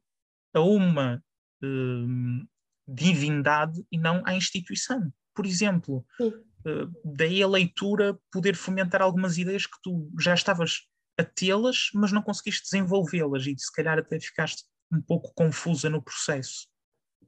a 0.53 0.61
uma 0.61 1.23
uh, 1.63 2.47
divindade 2.93 3.83
e 3.91 3.97
não 3.97 4.21
à 4.25 4.35
instituição. 4.35 5.11
Por 5.35 5.45
exemplo, 5.45 6.05
uh, 6.19 6.91
daí 7.03 7.41
a 7.41 7.47
leitura 7.47 8.17
poder 8.31 8.55
fomentar 8.55 9.01
algumas 9.01 9.37
ideias 9.37 9.65
que 9.65 9.77
tu 9.83 10.09
já 10.19 10.33
estavas 10.33 10.87
a 11.17 11.23
tê-las, 11.23 11.89
mas 11.93 12.11
não 12.11 12.21
conseguiste 12.21 12.63
desenvolvê-las 12.63 13.45
e 13.45 13.55
se 13.57 13.71
calhar 13.73 13.99
até 13.99 14.19
ficaste 14.19 14.63
um 14.91 15.01
pouco 15.01 15.33
confusa 15.33 15.89
no 15.89 16.01
processo. 16.01 16.67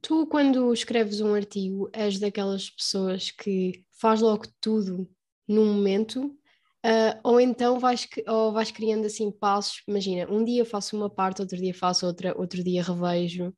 Tu, 0.02 0.26
quando 0.28 0.74
escreves 0.74 1.22
um 1.22 1.36
artigo, 1.36 1.90
és 1.94 2.18
daquelas 2.18 2.70
pessoas 2.70 3.30
que 3.30 3.86
faz 4.00 4.20
logo 4.20 4.46
tudo 4.60 5.08
num 5.48 5.74
momento, 5.74 6.26
uh, 6.26 7.20
ou 7.24 7.40
então 7.40 7.80
vais, 7.80 8.08
ou 8.28 8.52
vais 8.52 8.72
criando 8.72 9.06
assim 9.06 9.32
passos. 9.32 9.84
Imagina, 9.88 10.32
um 10.32 10.44
dia 10.44 10.66
faço 10.66 10.98
uma 10.98 11.10
parte, 11.10 11.42
outro 11.42 11.58
dia 11.58 11.74
faço 11.74 12.06
outra, 12.06 12.36
outro 12.38 12.64
dia 12.64 12.82
revejo. 12.82 13.54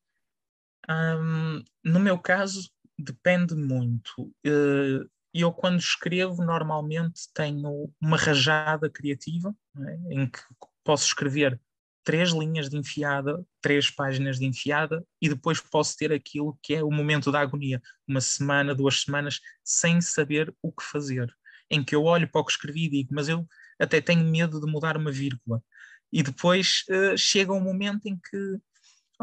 No 1.83 1.99
meu 1.99 2.17
caso, 2.17 2.69
depende 2.97 3.55
muito. 3.55 4.33
Uh, 4.45 5.09
eu, 5.33 5.51
quando 5.51 5.79
escrevo, 5.79 6.43
normalmente 6.43 7.21
tenho 7.33 7.91
uma 7.99 8.17
rajada 8.17 8.89
criativa, 8.89 9.55
é? 9.79 10.13
em 10.13 10.29
que 10.29 10.39
posso 10.83 11.07
escrever 11.07 11.59
três 12.03 12.31
linhas 12.31 12.69
de 12.69 12.77
enfiada, 12.77 13.43
três 13.61 13.89
páginas 13.89 14.37
de 14.37 14.45
enfiada, 14.45 15.03
e 15.21 15.29
depois 15.29 15.59
posso 15.59 15.97
ter 15.97 16.11
aquilo 16.11 16.57
que 16.61 16.75
é 16.75 16.83
o 16.83 16.91
momento 16.91 17.31
da 17.31 17.39
agonia, 17.39 17.81
uma 18.07 18.21
semana, 18.21 18.75
duas 18.75 19.01
semanas, 19.01 19.39
sem 19.63 20.01
saber 20.01 20.53
o 20.61 20.71
que 20.71 20.83
fazer, 20.83 21.33
em 21.69 21.83
que 21.83 21.95
eu 21.95 22.03
olho 22.03 22.29
para 22.29 22.41
o 22.41 22.45
que 22.45 22.51
escrevi 22.51 22.85
e 22.85 22.89
digo, 22.89 23.09
mas 23.13 23.29
eu 23.29 23.47
até 23.79 24.01
tenho 24.01 24.23
medo 24.23 24.59
de 24.59 24.71
mudar 24.71 24.97
uma 24.97 25.11
vírgula. 25.11 25.63
E 26.11 26.21
depois 26.21 26.83
uh, 26.89 27.17
chega 27.17 27.53
um 27.53 27.61
momento 27.61 28.05
em 28.05 28.17
que, 28.17 28.57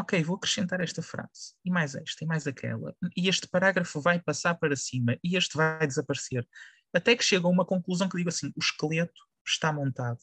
ok, 0.00 0.22
vou 0.22 0.36
acrescentar 0.36 0.80
esta 0.80 1.02
frase, 1.02 1.54
e 1.64 1.70
mais 1.70 1.94
esta, 1.94 2.24
e 2.24 2.26
mais 2.26 2.46
aquela, 2.46 2.94
e 3.16 3.28
este 3.28 3.46
parágrafo 3.48 4.00
vai 4.00 4.20
passar 4.20 4.54
para 4.54 4.76
cima, 4.76 5.16
e 5.22 5.36
este 5.36 5.56
vai 5.56 5.86
desaparecer. 5.86 6.46
Até 6.92 7.14
que 7.14 7.24
chega 7.24 7.46
a 7.46 7.50
uma 7.50 7.64
conclusão 7.64 8.08
que 8.08 8.16
digo 8.16 8.28
assim: 8.28 8.48
o 8.56 8.60
esqueleto 8.60 9.20
está 9.46 9.72
montado. 9.72 10.18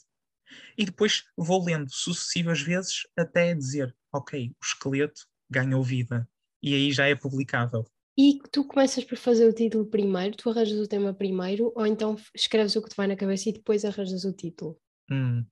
E 0.77 0.85
depois 0.85 1.23
vou 1.37 1.63
lendo 1.63 1.89
sucessivas 1.91 2.61
vezes 2.61 3.01
até 3.17 3.53
dizer, 3.53 3.95
ok, 4.13 4.49
o 4.49 4.65
esqueleto 4.65 5.21
ganhou 5.49 5.83
vida. 5.83 6.27
E 6.61 6.73
aí 6.73 6.91
já 6.91 7.07
é 7.07 7.15
publicável. 7.15 7.85
E 8.17 8.39
tu 8.51 8.63
começas 8.63 9.03
por 9.03 9.17
fazer 9.17 9.47
o 9.47 9.53
título 9.53 9.85
primeiro, 9.85 10.35
tu 10.35 10.49
arranjas 10.49 10.79
o 10.79 10.87
tema 10.87 11.13
primeiro, 11.13 11.71
ou 11.75 11.85
então 11.85 12.15
escreves 12.33 12.75
o 12.75 12.81
que 12.81 12.89
te 12.89 12.95
vai 12.95 13.07
na 13.07 13.15
cabeça 13.15 13.49
e 13.49 13.53
depois 13.53 13.85
arranjas 13.85 14.25
o 14.25 14.33
título? 14.33 14.79
Hum. 15.11 15.45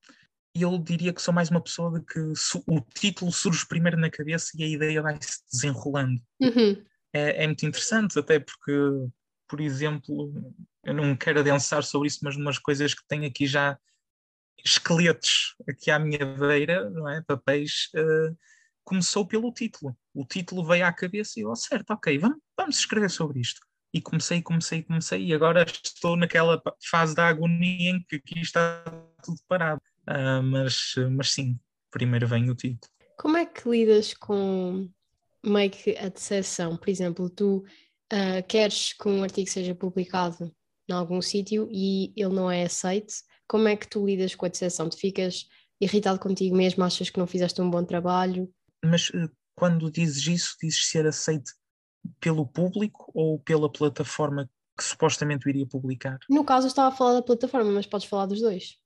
Eu 0.55 0.77
diria 0.77 1.13
que 1.13 1.21
sou 1.21 1.33
mais 1.33 1.49
uma 1.49 1.61
pessoa 1.61 1.99
de 1.99 2.05
que 2.05 2.19
o 2.65 2.81
título 2.93 3.31
surge 3.31 3.67
primeiro 3.67 3.97
na 3.97 4.09
cabeça 4.09 4.51
e 4.55 4.63
a 4.63 4.67
ideia 4.67 5.01
vai 5.01 5.17
se 5.21 5.43
desenrolando. 5.51 6.21
Uhum. 6.39 6.81
É, 7.13 7.43
é, 7.43 7.47
muito 7.47 7.65
interessante, 7.65 8.17
até 8.17 8.39
porque, 8.39 8.71
por 9.49 9.59
exemplo, 9.59 10.33
eu 10.83 10.93
não 10.93 11.15
quero 11.15 11.41
adensar 11.41 11.83
sobre 11.83 12.07
isso, 12.07 12.19
mas 12.23 12.37
umas 12.37 12.57
coisas 12.57 12.93
que 12.93 13.05
tenho 13.07 13.27
aqui 13.27 13.45
já 13.45 13.77
esqueletos 14.63 15.55
aqui 15.69 15.91
à 15.91 15.99
minha 15.99 16.25
beira, 16.25 16.89
não 16.89 17.07
é? 17.07 17.21
Papéis, 17.21 17.89
uh, 17.95 18.37
começou 18.83 19.27
pelo 19.27 19.51
título. 19.51 19.95
O 20.13 20.25
título 20.25 20.65
veio 20.65 20.85
à 20.85 20.93
cabeça 20.93 21.39
e 21.39 21.43
eu, 21.43 21.49
oh, 21.49 21.55
certo, 21.55 21.91
ok, 21.91 22.17
vamos, 22.17 22.37
vamos 22.57 22.79
escrever 22.79 23.09
sobre 23.09 23.39
isto. 23.39 23.59
E 23.93 24.01
comecei, 24.01 24.41
comecei, 24.41 24.83
comecei, 24.83 25.25
e 25.25 25.33
agora 25.33 25.65
estou 25.65 26.15
naquela 26.15 26.61
fase 26.89 27.15
da 27.15 27.27
agonia 27.27 27.91
em 27.91 28.03
que 28.03 28.17
aqui 28.17 28.39
está 28.39 28.83
tudo 29.23 29.37
parado. 29.47 29.81
Uh, 30.07 30.43
mas, 30.43 30.95
mas 31.11 31.31
sim, 31.31 31.59
primeiro 31.91 32.27
vem 32.27 32.49
o 32.49 32.55
título. 32.55 32.91
Como 33.17 33.37
é 33.37 33.45
que 33.45 33.67
lidas 33.67 34.13
com 34.13 34.89
meio 35.43 35.71
que 35.71 35.97
a 35.97 36.09
decepção? 36.09 36.77
Por 36.77 36.89
exemplo, 36.89 37.29
tu 37.29 37.63
uh, 38.13 38.47
queres 38.47 38.93
que 38.93 39.07
um 39.07 39.23
artigo 39.23 39.49
seja 39.49 39.73
publicado 39.73 40.53
em 40.87 40.93
algum 40.93 41.21
sítio 41.21 41.67
e 41.71 42.13
ele 42.15 42.33
não 42.33 42.51
é 42.51 42.63
aceito, 42.63 43.13
como 43.47 43.67
é 43.67 43.75
que 43.75 43.87
tu 43.87 44.05
lidas 44.05 44.35
com 44.35 44.45
a 44.45 44.49
decepção? 44.49 44.89
Tu 44.89 44.97
ficas 44.97 45.47
irritado 45.79 46.19
contigo 46.19 46.55
mesmo, 46.55 46.83
achas 46.83 47.09
que 47.09 47.19
não 47.19 47.27
fizeste 47.27 47.61
um 47.61 47.69
bom 47.69 47.83
trabalho? 47.83 48.51
Mas 48.83 49.11
eh, 49.13 49.29
quando 49.55 49.91
dizes 49.91 50.27
isso, 50.27 50.55
dizes 50.61 50.87
ser 50.87 51.05
aceito 51.05 51.51
pelo 52.19 52.45
público 52.45 53.11
ou 53.13 53.39
pela 53.39 53.71
plataforma 53.71 54.49
que 54.77 54.83
supostamente 54.83 55.47
iria 55.49 55.65
publicar? 55.65 56.19
No 56.29 56.43
caso, 56.43 56.67
eu 56.67 56.69
estava 56.69 56.93
a 56.93 56.97
falar 56.97 57.13
da 57.13 57.21
plataforma, 57.21 57.71
mas 57.71 57.85
podes 57.85 58.07
falar 58.07 58.25
dos 58.25 58.41
dois. 58.41 58.77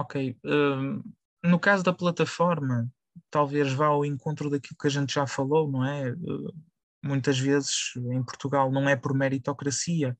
Ok. 0.00 0.38
Um, 0.44 1.02
no 1.42 1.58
caso 1.58 1.82
da 1.82 1.92
plataforma, 1.92 2.90
talvez 3.30 3.72
vá 3.72 3.86
ao 3.86 4.04
encontro 4.04 4.50
daquilo 4.50 4.76
que 4.80 4.86
a 4.86 4.90
gente 4.90 5.14
já 5.14 5.26
falou, 5.26 5.70
não 5.70 5.84
é? 5.84 6.12
Uh, 6.12 6.54
muitas 7.02 7.38
vezes 7.38 7.92
em 7.96 8.22
Portugal 8.22 8.70
não 8.70 8.88
é 8.88 8.96
por 8.96 9.14
meritocracia, 9.14 10.16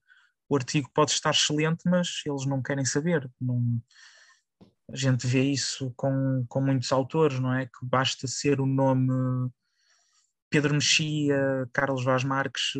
o 0.49 0.57
artigo 0.57 0.91
pode 0.95 1.11
estar 1.11 1.31
excelente, 1.31 1.83
mas 1.87 2.23
eles 2.25 2.47
não 2.47 2.63
querem 2.63 2.85
saber. 2.85 3.31
Não, 3.41 3.81
a 4.91 4.97
gente 4.97 5.27
vê 5.27 5.43
isso 5.43 5.93
com, 5.97 6.45
com 6.49 6.61
muitos 6.61 6.91
autores, 6.91 7.39
não 7.39 7.53
é? 7.53 7.67
Que 7.67 7.85
basta 7.85 8.27
ser 8.27 8.61
o 8.61 8.67
nome 8.67 9.51
Pedro 10.51 10.73
Mexia, 10.73 11.69
Carlos 11.73 12.03
Vaz 12.03 12.25
Marques, 12.25 12.73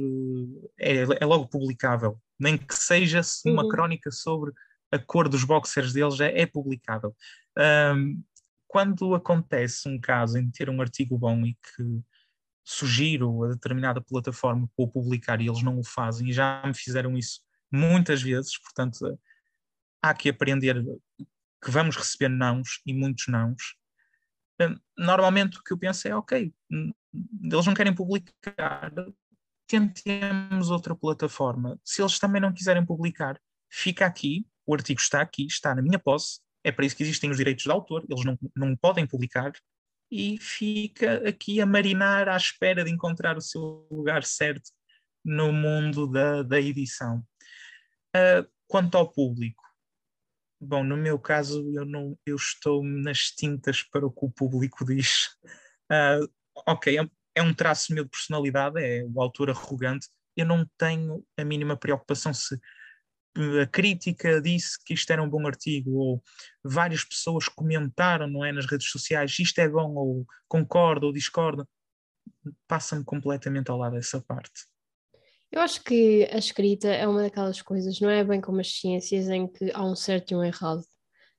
é, 0.79 1.03
é 1.21 1.27
logo 1.27 1.47
publicável. 1.49 2.19
Nem 2.39 2.57
que 2.57 2.75
seja 2.75 3.21
uma 3.45 3.65
uhum. 3.65 3.69
crónica 3.69 4.11
sobre 4.11 4.53
a 4.91 4.99
cor 4.99 5.29
dos 5.29 5.45
boxers 5.45 5.93
deles, 5.93 6.21
é, 6.21 6.41
é 6.41 6.47
publicável. 6.47 7.15
Um, 7.59 8.23
quando 8.67 9.15
acontece 9.15 9.89
um 9.89 9.99
caso 9.99 10.39
em 10.39 10.51
ter 10.51 10.69
um 10.69 10.81
artigo 10.81 11.19
bom 11.19 11.45
e 11.47 11.55
que 11.55 12.03
sugiro 12.65 13.45
a 13.45 13.49
determinada 13.49 14.01
plataforma 14.01 14.69
para 14.77 14.85
o 14.85 14.89
publicar 14.89 15.41
e 15.41 15.49
eles 15.49 15.63
não 15.63 15.79
o 15.79 15.85
fazem, 15.85 16.29
e 16.29 16.33
já 16.33 16.63
me 16.67 16.75
fizeram 16.75 17.17
isso 17.17 17.41
muitas 17.73 18.23
vezes, 18.23 18.59
portanto, 18.59 19.19
há 20.03 20.15
que 20.15 20.29
aprender 20.29 20.83
que 21.63 21.71
vamos 21.71 21.97
receber 21.97 22.29
nãos 22.29 22.81
e 22.87 22.93
muitos 22.93 23.27
nãos. 23.29 23.77
Normalmente 24.97 25.59
o 25.59 25.63
que 25.63 25.73
eu 25.73 25.79
penso 25.79 26.07
é, 26.09 26.15
ok, 26.15 26.53
hum, 26.71 26.93
eles 27.45 27.67
não 27.67 27.75
querem 27.75 27.95
publicar, 27.95 28.93
tentemos 29.67 30.71
outra 30.71 30.95
plataforma. 30.95 31.79
Se 31.85 32.03
eles 32.03 32.19
também 32.19 32.41
não 32.41 32.53
quiserem 32.53 32.85
publicar, 32.85 33.41
fica 33.71 34.07
aqui, 34.07 34.47
o 34.69 34.75
artigo 34.75 35.01
está 35.01 35.23
aqui, 35.23 35.47
está 35.47 35.75
na 35.75 35.81
minha 35.81 35.99
posse, 35.99 36.41
é 36.63 36.71
para 36.71 36.85
isso 36.85 36.95
que 36.95 37.03
existem 37.03 37.31
os 37.31 37.39
direitos 37.39 37.65
de 37.65 37.71
autor, 37.71 38.05
eles 38.07 38.23
não, 38.23 38.39
não 38.55 38.77
podem 38.77 39.07
publicar, 39.07 39.51
e 40.11 40.39
fica 40.39 41.27
aqui 41.27 41.59
a 41.61 41.67
marinar 41.67 42.29
à 42.29 42.37
espera 42.37 42.85
de 42.85 42.91
encontrar 42.91 43.39
o 43.39 43.41
seu 43.41 43.89
lugar 43.91 44.25
certo 44.25 44.71
no 45.25 45.53
mundo 45.53 46.07
da, 46.07 46.43
da 46.43 46.61
edição. 46.61 47.25
Uh, 48.15 48.47
quanto 48.67 48.97
ao 48.97 49.11
público, 49.11 49.63
bom, 50.61 50.85
no 50.85 50.97
meu 50.97 51.19
caso 51.19 51.63
eu 51.75 51.87
não 51.87 52.19
eu 52.27 52.37
estou 52.37 52.85
nas 52.85 53.31
tintas 53.31 53.83
para 53.83 54.07
o 54.07 54.11
que 54.11 54.27
o 54.27 54.31
público 54.31 54.85
diz. 54.85 55.29
Uh, 55.91 56.29
ok, 56.67 56.99
é, 56.99 57.11
é, 57.35 57.43
um 57.43 57.55
traço 57.55 57.95
meu 57.95 58.05
de 58.05 58.11
personalidade, 58.11 58.83
é 58.83 59.03
o 59.05 59.21
autor 59.21 59.49
arrogante. 59.49 60.09
Eu 60.37 60.45
não 60.45 60.67
tenho 60.77 61.25
a 61.39 61.45
mínima 61.45 61.77
preocupação 61.77 62.35
se 62.35 62.59
a 63.63 63.67
crítica 63.67 64.41
disse 64.41 64.83
que 64.85 64.95
isto 64.95 65.11
era 65.13 65.23
um 65.23 65.29
bom 65.29 65.47
artigo, 65.47 65.93
ou 65.93 66.23
várias 66.63 67.05
pessoas 67.05 67.49
comentaram, 67.49 68.27
não 68.27 68.45
é, 68.45 68.53
nas 68.53 68.67
redes 68.67 68.91
sociais, 68.91 69.39
isto 69.39 69.59
é 69.61 69.69
bom, 69.69 69.95
ou 69.95 70.27
concordo 70.49 71.07
ou 71.07 71.13
discordo, 71.13 71.69
passa-me 72.67 73.05
completamente 73.05 73.71
ao 73.71 73.79
lado 73.79 73.95
dessa 73.95 74.21
parte. 74.21 74.67
Eu 75.51 75.63
acho 75.63 75.83
que 75.83 76.29
a 76.31 76.37
escrita 76.37 76.89
é 76.89 77.07
uma 77.07 77.23
daquelas 77.23 77.63
coisas, 77.63 78.01
não 78.01 78.11
é 78.11 78.23
bem 78.23 78.41
como 78.41 78.61
as 78.61 78.71
ciências, 78.71 79.29
em 79.29 79.47
que 79.47 79.71
há 79.73 79.85
um 79.85 79.97
certo 79.97 80.33
e 80.33 80.37
um 80.37 80.45
errado. 80.45 80.83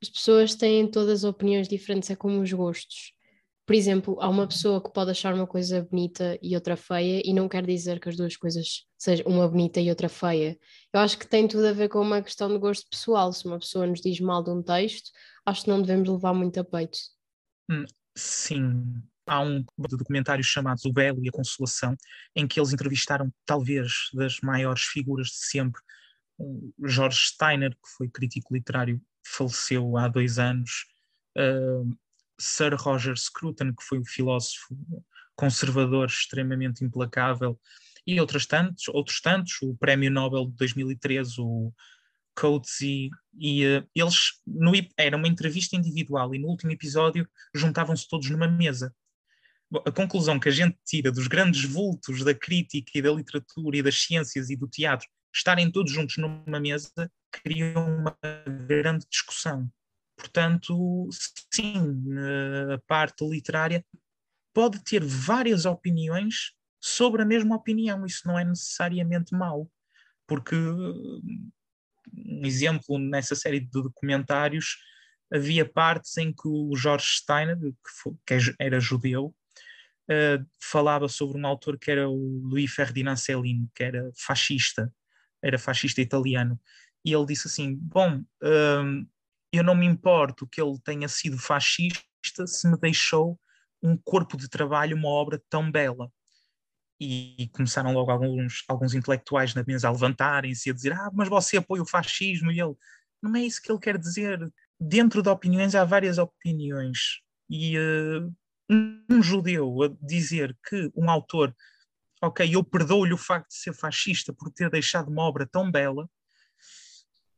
As 0.01 0.09
pessoas 0.09 0.55
têm 0.55 0.89
todas 0.89 1.23
opiniões 1.23 1.67
diferentes, 1.67 2.09
é 2.09 2.15
como 2.15 2.41
os 2.41 2.51
gostos. 2.51 3.13
Por 3.69 3.75
exemplo, 3.75 4.19
há 4.19 4.27
uma 4.27 4.47
pessoa 4.47 4.81
que 4.81 4.91
pode 4.91 5.11
achar 5.11 5.31
uma 5.31 5.45
coisa 5.45 5.83
bonita 5.83 6.39
e 6.41 6.55
outra 6.55 6.75
feia, 6.75 7.21
e 7.23 7.31
não 7.31 7.47
quer 7.47 7.63
dizer 7.63 7.99
que 7.99 8.09
as 8.09 8.17
duas 8.17 8.35
coisas 8.35 8.87
sejam 8.97 9.27
uma 9.27 9.47
bonita 9.47 9.79
e 9.79 9.91
outra 9.91 10.09
feia. 10.09 10.57
Eu 10.91 10.99
acho 10.99 11.19
que 11.19 11.27
tem 11.27 11.47
tudo 11.47 11.67
a 11.67 11.71
ver 11.71 11.87
com 11.87 12.01
uma 12.01 12.19
questão 12.19 12.49
de 12.49 12.57
gosto 12.57 12.89
pessoal. 12.89 13.31
Se 13.31 13.45
uma 13.45 13.59
pessoa 13.59 13.85
nos 13.85 14.01
diz 14.01 14.19
mal 14.21 14.43
de 14.43 14.49
um 14.49 14.63
texto, 14.63 15.11
acho 15.45 15.61
que 15.61 15.69
não 15.69 15.83
devemos 15.83 16.09
levar 16.09 16.33
muito 16.33 16.59
a 16.59 16.63
peito. 16.63 16.97
Hum, 17.69 17.85
sim, 18.17 19.03
há 19.27 19.39
um 19.39 19.63
documentário 19.77 20.43
chamado 20.43 20.79
O 20.87 20.91
Belo 20.91 21.23
e 21.23 21.29
a 21.29 21.31
Consolação, 21.31 21.95
em 22.35 22.47
que 22.47 22.59
eles 22.59 22.73
entrevistaram 22.73 23.31
talvez 23.45 24.09
das 24.15 24.39
maiores 24.41 24.81
figuras 24.81 25.27
de 25.27 25.45
sempre, 25.45 25.79
Jorge 26.85 27.19
Steiner, 27.19 27.69
que 27.69 27.89
foi 27.95 28.09
crítico 28.09 28.51
literário, 28.51 28.99
faleceu 29.23 29.95
há 29.95 30.07
dois 30.07 30.39
anos, 30.39 30.87
uh, 31.37 31.95
Sir 32.39 32.73
Roger 32.75 33.17
Scruton, 33.17 33.73
que 33.73 33.83
foi 33.83 33.99
um 33.99 34.05
filósofo 34.05 34.77
conservador 35.35 36.07
extremamente 36.07 36.83
implacável, 36.83 37.59
e 38.05 38.19
outros 38.19 38.45
tantos, 38.45 38.87
outros 38.89 39.21
tantos, 39.21 39.61
o 39.61 39.75
Prémio 39.75 40.09
Nobel 40.09 40.47
de 40.47 40.55
2013, 40.55 41.35
o 41.39 41.71
Coatsy, 42.35 43.09
e 43.37 43.65
uh, 43.65 43.87
eles, 43.93 44.41
no, 44.47 44.71
era 44.97 45.15
uma 45.15 45.27
entrevista 45.27 45.75
individual, 45.75 46.33
e 46.33 46.39
no 46.39 46.47
último 46.47 46.71
episódio 46.71 47.27
juntavam-se 47.53 48.07
todos 48.07 48.29
numa 48.29 48.47
mesa 48.47 48.93
a 49.85 49.91
conclusão 49.91 50.39
que 50.39 50.49
a 50.49 50.51
gente 50.51 50.77
tira 50.83 51.11
dos 51.11 51.27
grandes 51.27 51.63
vultos 51.63 52.23
da 52.23 52.33
crítica 52.33 52.91
e 52.95 53.01
da 53.01 53.11
literatura 53.11 53.77
e 53.77 53.83
das 53.83 54.01
ciências 54.01 54.49
e 54.49 54.55
do 54.55 54.67
teatro 54.67 55.07
estarem 55.33 55.71
todos 55.71 55.91
juntos 55.91 56.17
numa 56.17 56.59
mesa 56.59 56.91
cria 57.31 57.77
uma 57.77 58.17
grande 58.67 59.05
discussão. 59.07 59.69
Portanto, 60.19 61.07
sim, 61.49 61.95
a 62.73 62.77
parte 62.85 63.25
literária 63.25 63.85
pode 64.53 64.83
ter 64.83 65.01
várias 65.01 65.65
opiniões 65.65 66.51
sobre 66.81 67.21
a 67.21 67.25
mesma 67.25 67.55
opinião, 67.55 68.05
isso 68.05 68.27
não 68.27 68.37
é 68.37 68.43
necessariamente 68.43 69.33
mau, 69.33 69.71
porque 70.27 70.55
um 70.55 72.41
exemplo 72.43 72.99
nessa 72.99 73.33
série 73.33 73.61
de 73.61 73.69
documentários 73.69 74.77
havia 75.33 75.67
partes 75.67 76.17
em 76.17 76.33
que 76.33 76.47
o 76.47 76.75
George 76.75 77.05
Steiner, 77.05 77.57
que, 77.57 77.91
foi, 78.01 78.13
que 78.25 78.33
é 78.33 78.39
era 78.59 78.79
judeu, 78.79 79.33
uh, 80.09 80.45
falava 80.61 81.07
sobre 81.07 81.39
um 81.39 81.47
autor 81.47 81.79
que 81.79 81.91
era 81.91 82.09
o 82.09 82.41
Louis 82.43 82.69
Ferdinand 82.69 83.15
Cellini, 83.15 83.69
que 83.73 83.83
era 83.83 84.11
fascista, 84.17 84.93
era 85.41 85.57
fascista 85.57 86.01
italiano, 86.01 86.59
e 87.05 87.13
ele 87.13 87.25
disse 87.25 87.47
assim: 87.47 87.75
Bom, 87.75 88.19
uh, 88.19 89.07
eu 89.51 89.63
não 89.63 89.75
me 89.75 89.85
importo 89.85 90.47
que 90.47 90.61
ele 90.61 90.79
tenha 90.83 91.07
sido 91.07 91.37
fascista 91.37 92.45
se 92.45 92.69
me 92.69 92.77
deixou 92.77 93.39
um 93.81 93.97
corpo 93.97 94.37
de 94.37 94.49
trabalho, 94.49 94.95
uma 94.95 95.09
obra 95.09 95.41
tão 95.49 95.71
bela. 95.71 96.11
E, 96.99 97.43
e 97.43 97.47
começaram 97.49 97.93
logo 97.93 98.11
alguns, 98.11 98.63
alguns 98.67 98.93
intelectuais 98.93 99.55
na 99.55 99.63
mesa 99.65 99.87
a 99.87 99.91
levantarem-se 99.91 100.67
e 100.67 100.71
a 100.71 100.75
dizer: 100.75 100.93
Ah, 100.93 101.09
mas 101.13 101.29
você 101.29 101.57
apoia 101.57 101.81
o 101.81 101.87
fascismo. 101.87 102.51
E 102.51 102.59
ele, 102.59 102.75
não 103.21 103.35
é 103.35 103.41
isso 103.41 103.61
que 103.61 103.71
ele 103.71 103.79
quer 103.79 103.97
dizer. 103.97 104.51
Dentro 104.79 105.21
de 105.21 105.29
opiniões 105.29 105.75
há 105.75 105.85
várias 105.85 106.17
opiniões. 106.17 107.21
E 107.49 107.77
uh, 107.77 108.33
um 109.09 109.21
judeu 109.21 109.83
a 109.83 109.89
dizer 110.01 110.55
que 110.67 110.91
um 110.95 111.09
autor, 111.09 111.55
ok, 112.21 112.53
eu 112.53 112.63
perdoo-lhe 112.63 113.13
o 113.13 113.17
facto 113.17 113.49
de 113.49 113.55
ser 113.55 113.73
fascista 113.73 114.33
por 114.33 114.51
ter 114.51 114.69
deixado 114.69 115.09
uma 115.09 115.23
obra 115.23 115.47
tão 115.47 115.71
bela, 115.71 116.09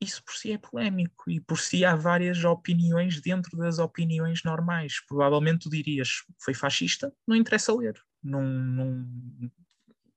isso 0.02 0.24
por 0.24 0.34
si 0.34 0.52
é 0.52 0.58
polémico 0.58 1.30
e 1.30 1.40
por 1.40 1.60
si 1.60 1.86
há 1.86 1.96
várias 1.96 2.44
opiniões 2.44 3.22
dentro 3.22 3.56
das 3.58 3.78
opiniões 3.78 4.44
normais. 4.44 5.00
Provavelmente 5.08 5.60
tu 5.60 5.70
dirias, 5.70 6.24
foi 6.40 6.54
fascista, 6.54 7.14
não 7.28 7.36
interessa 7.36 7.74
ler, 7.74 8.02
não, 8.24 8.42
não 8.42 9.52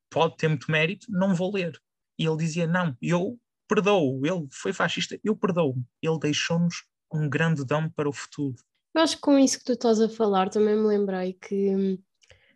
pode 0.08 0.36
ter 0.36 0.48
muito 0.48 0.70
mérito, 0.70 1.06
não 1.10 1.34
vou 1.34 1.52
ler. 1.52 1.78
E 2.18 2.24
ele 2.24 2.36
dizia, 2.36 2.66
não, 2.66 2.96
eu 3.02 3.38
perdoo, 3.68 4.24
ele 4.24 4.46
foi 4.50 4.72
fascista, 4.72 5.18
eu 5.22 5.36
perdoo. 5.36 5.76
Ele 6.00 6.18
deixou-nos 6.18 6.84
um 7.12 7.28
grande 7.28 7.64
dom 7.64 7.88
para 7.88 8.08
o 8.08 8.12
futuro. 8.12 8.56
Eu 8.94 9.02
acho 9.02 9.16
que 9.16 9.22
com 9.22 9.38
isso 9.38 9.58
que 9.58 9.64
tu 9.64 9.72
estás 9.72 10.00
a 10.00 10.08
falar, 10.08 10.48
também 10.48 10.76
me 10.76 10.86
lembrei 10.86 11.32
que, 11.32 11.98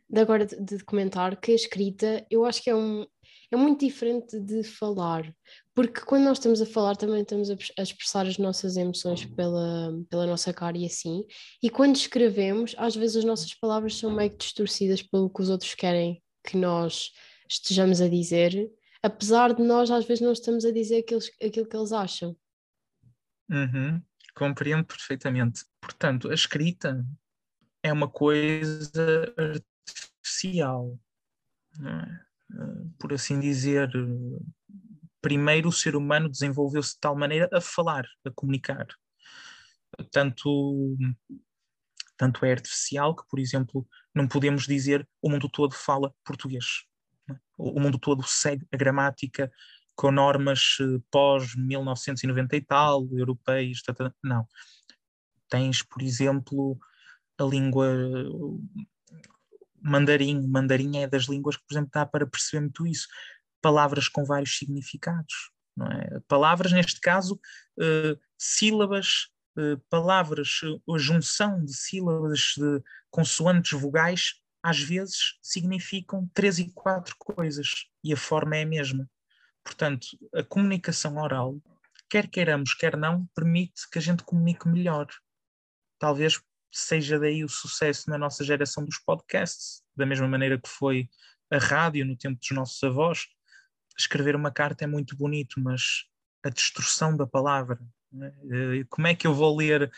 de 0.08 0.20
agora 0.20 0.46
de, 0.46 0.56
de 0.60 0.84
comentar, 0.84 1.38
que 1.40 1.52
a 1.52 1.54
escrita, 1.54 2.24
eu 2.30 2.44
acho 2.44 2.62
que 2.62 2.70
é 2.70 2.74
um, 2.74 3.04
é 3.50 3.56
muito 3.56 3.84
diferente 3.84 4.38
de 4.38 4.62
falar, 4.62 5.34
porque 5.78 6.00
quando 6.00 6.24
nós 6.24 6.38
estamos 6.38 6.60
a 6.60 6.66
falar 6.66 6.96
também 6.96 7.22
estamos 7.22 7.48
a, 7.50 7.54
expressar 7.80 8.26
as 8.26 8.36
nossas 8.36 8.76
emoções 8.76 9.24
pela, 9.24 9.92
pela 10.10 10.26
nossa 10.26 10.52
cara 10.52 10.76
e 10.76 10.84
assim, 10.84 11.24
e 11.62 11.70
quando 11.70 11.94
escrevemos, 11.94 12.74
às 12.76 12.96
vezes 12.96 13.18
as 13.18 13.24
nossas 13.24 13.54
palavras 13.54 13.96
são 13.96 14.10
meio 14.10 14.28
que 14.28 14.38
distorcidas 14.38 15.02
pelo 15.02 15.30
que 15.30 15.40
os 15.40 15.48
outros 15.48 15.76
querem 15.76 16.20
que 16.44 16.56
nós 16.56 17.12
estejamos 17.48 18.00
a 18.00 18.08
dizer, 18.08 18.68
apesar 19.04 19.54
de 19.54 19.62
nós 19.62 19.88
às 19.88 20.04
vezes 20.04 20.20
não 20.20 20.32
estamos 20.32 20.64
a 20.64 20.72
dizer 20.72 20.98
aquilo, 20.98 21.20
aquilo 21.40 21.68
que 21.68 21.76
eles 21.76 21.92
acham. 21.92 22.36
Uhum, 23.48 24.02
compreendo 24.34 24.84
perfeitamente. 24.84 25.64
Portanto, 25.80 26.28
a 26.28 26.34
escrita 26.34 27.06
é 27.84 27.92
uma 27.92 28.08
coisa 28.08 29.32
artificial, 29.86 30.98
é? 31.86 32.28
por 32.98 33.12
assim 33.12 33.38
dizer, 33.38 33.88
primeiro 35.28 35.68
o 35.68 35.72
ser 35.72 35.94
humano 35.94 36.26
desenvolveu-se 36.26 36.94
de 36.94 37.00
tal 37.00 37.14
maneira 37.14 37.50
a 37.52 37.60
falar, 37.60 38.06
a 38.24 38.30
comunicar. 38.30 38.86
Tanto, 40.10 40.96
tanto 42.16 42.46
é 42.46 42.52
artificial 42.52 43.14
que, 43.14 43.28
por 43.28 43.38
exemplo, 43.38 43.86
não 44.14 44.26
podemos 44.26 44.66
dizer 44.66 45.06
o 45.20 45.28
mundo 45.28 45.46
todo 45.46 45.74
fala 45.74 46.14
português. 46.24 46.64
É? 47.30 47.34
O 47.58 47.78
mundo 47.78 47.98
todo 47.98 48.22
segue 48.22 48.66
a 48.72 48.76
gramática 48.78 49.52
com 49.94 50.10
normas 50.10 50.78
eh, 50.80 50.98
pós-1990 51.10 52.54
e 52.54 52.62
tal, 52.62 53.06
europeias, 53.12 53.82
não. 54.24 54.46
Tens, 55.50 55.82
por 55.82 56.00
exemplo, 56.00 56.78
a 57.36 57.44
língua 57.44 57.86
mandarim. 59.82 60.46
Mandarim 60.48 60.98
é 60.98 61.06
das 61.06 61.24
línguas 61.24 61.58
que, 61.58 61.64
por 61.66 61.74
exemplo, 61.74 61.90
dá 61.92 62.06
para 62.06 62.26
perceber 62.26 62.62
muito 62.62 62.86
isso. 62.86 63.08
Palavras 63.60 64.08
com 64.08 64.24
vários 64.24 64.56
significados. 64.56 65.50
É? 65.80 66.20
Palavras, 66.26 66.72
neste 66.72 67.00
caso, 67.00 67.34
uh, 67.78 68.18
sílabas, 68.36 69.28
uh, 69.56 69.78
palavras, 69.88 70.60
uh, 70.62 70.94
a 70.94 70.98
junção 70.98 71.64
de 71.64 71.74
sílabas 71.74 72.54
de 72.56 72.82
consoantes 73.10 73.78
vogais, 73.78 74.34
às 74.62 74.80
vezes 74.80 75.38
significam 75.40 76.28
três 76.34 76.58
e 76.58 76.70
quatro 76.72 77.14
coisas 77.18 77.86
e 78.02 78.12
a 78.12 78.16
forma 78.16 78.56
é 78.56 78.62
a 78.62 78.66
mesma. 78.66 79.08
Portanto, 79.62 80.06
a 80.34 80.42
comunicação 80.42 81.16
oral, 81.16 81.60
quer 82.08 82.28
queiramos, 82.28 82.74
quer 82.74 82.96
não, 82.96 83.26
permite 83.34 83.88
que 83.90 83.98
a 83.98 84.02
gente 84.02 84.24
comunique 84.24 84.68
melhor. 84.68 85.06
Talvez 85.98 86.40
seja 86.72 87.18
daí 87.18 87.44
o 87.44 87.48
sucesso 87.48 88.10
na 88.10 88.18
nossa 88.18 88.44
geração 88.44 88.84
dos 88.84 88.98
podcasts, 88.98 89.82
da 89.96 90.06
mesma 90.06 90.28
maneira 90.28 90.58
que 90.58 90.68
foi 90.68 91.08
a 91.50 91.58
rádio 91.58 92.04
no 92.04 92.16
tempo 92.16 92.38
dos 92.38 92.50
nossos 92.50 92.82
avós. 92.82 93.26
Escrever 93.98 94.36
uma 94.36 94.50
carta 94.50 94.84
é 94.84 94.86
muito 94.86 95.16
bonito, 95.16 95.60
mas 95.60 96.04
a 96.44 96.48
destrução 96.48 97.16
da 97.16 97.26
palavra, 97.26 97.78
né? 98.12 98.32
Como 98.88 99.06
é 99.06 99.14
que 99.14 99.26
eu 99.26 99.34
vou 99.34 99.56
ler? 99.56 99.90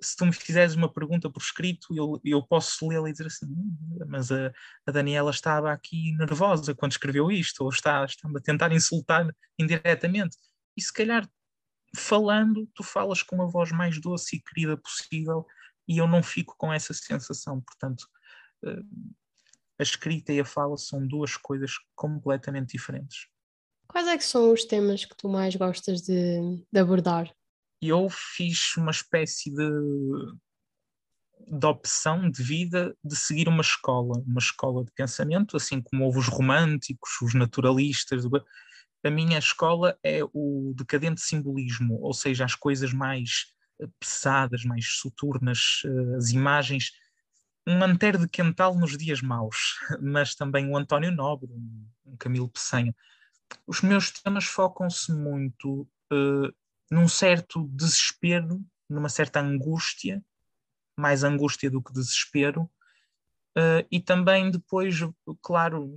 Se 0.00 0.16
tu 0.16 0.26
me 0.26 0.32
fizeres 0.32 0.74
uma 0.74 0.92
pergunta 0.92 1.30
por 1.30 1.40
escrito, 1.40 1.94
eu, 1.94 2.20
eu 2.24 2.42
posso 2.42 2.88
lê-la 2.88 3.08
e 3.08 3.12
dizer 3.12 3.26
assim, 3.26 3.46
hum, 3.46 3.98
mas 4.08 4.32
a, 4.32 4.52
a, 4.86 4.90
Daniela 4.90 5.30
estava 5.30 5.72
aqui 5.72 6.12
nervosa 6.16 6.74
quando 6.74 6.92
escreveu 6.92 7.30
isto, 7.30 7.62
ou 7.62 7.70
está, 7.70 8.04
está 8.04 8.28
a 8.28 8.40
tentar 8.40 8.72
insultar 8.72 9.26
indiretamente. 9.58 10.36
E 10.76 10.82
se 10.82 10.92
calhar, 10.92 11.28
falando, 11.96 12.68
tu 12.74 12.82
falas 12.82 13.22
com 13.22 13.40
a 13.40 13.46
voz 13.46 13.70
mais 13.70 14.00
doce 14.00 14.36
e 14.36 14.42
querida 14.42 14.76
possível, 14.76 15.46
e 15.86 15.98
eu 15.98 16.08
não 16.08 16.22
fico 16.22 16.56
com 16.58 16.72
essa 16.72 16.92
sensação. 16.92 17.60
Portanto, 17.60 18.08
eh, 18.64 18.82
a 19.78 19.82
escrita 19.82 20.32
e 20.32 20.40
a 20.40 20.44
fala 20.44 20.76
são 20.76 21.06
duas 21.06 21.36
coisas 21.36 21.74
completamente 21.94 22.72
diferentes. 22.72 23.28
Quais 23.88 24.06
é 24.08 24.16
que 24.16 24.24
são 24.24 24.52
os 24.52 24.64
temas 24.64 25.04
que 25.04 25.16
tu 25.16 25.28
mais 25.28 25.54
gostas 25.54 26.02
de, 26.02 26.40
de 26.72 26.80
abordar? 26.80 27.32
Eu 27.80 28.08
fiz 28.08 28.76
uma 28.76 28.90
espécie 28.90 29.50
de, 29.50 29.70
de 31.46 31.66
opção 31.66 32.30
de 32.30 32.42
vida 32.42 32.96
de 33.04 33.14
seguir 33.16 33.48
uma 33.48 33.60
escola, 33.60 34.22
uma 34.26 34.38
escola 34.38 34.84
de 34.84 34.90
pensamento, 34.92 35.56
assim 35.56 35.80
como 35.80 36.04
houve 36.04 36.18
os 36.18 36.28
românticos, 36.28 37.10
os 37.22 37.34
naturalistas. 37.34 38.24
A 39.04 39.10
minha 39.10 39.38
escola 39.38 39.98
é 40.02 40.20
o 40.32 40.72
decadente 40.76 41.20
simbolismo, 41.20 41.98
ou 42.00 42.14
seja, 42.14 42.44
as 42.44 42.54
coisas 42.54 42.92
mais 42.92 43.54
pesadas, 44.00 44.64
mais 44.64 44.86
soturnas, 44.98 45.82
eh, 45.84 46.16
as 46.16 46.30
imagens, 46.30 46.92
um 47.66 47.82
Antero 47.82 48.18
de 48.18 48.28
Quental 48.28 48.76
nos 48.78 48.96
dias 48.96 49.20
maus, 49.20 49.78
mas 50.00 50.34
também 50.34 50.68
o 50.68 50.76
António 50.76 51.10
Nobre, 51.10 51.50
um 52.04 52.16
Camilo 52.18 52.48
Peçanha. 52.48 52.94
Os 53.66 53.80
meus 53.80 54.10
temas 54.10 54.44
focam-se 54.44 55.12
muito 55.12 55.88
uh, 56.12 56.54
num 56.90 57.08
certo 57.08 57.66
desespero, 57.68 58.64
numa 58.88 59.08
certa 59.08 59.40
angústia, 59.40 60.22
mais 60.96 61.24
angústia 61.24 61.70
do 61.70 61.82
que 61.82 61.92
desespero, 61.92 62.62
uh, 63.56 63.86
e 63.90 64.00
também 64.00 64.50
depois, 64.50 64.96
claro, 65.42 65.92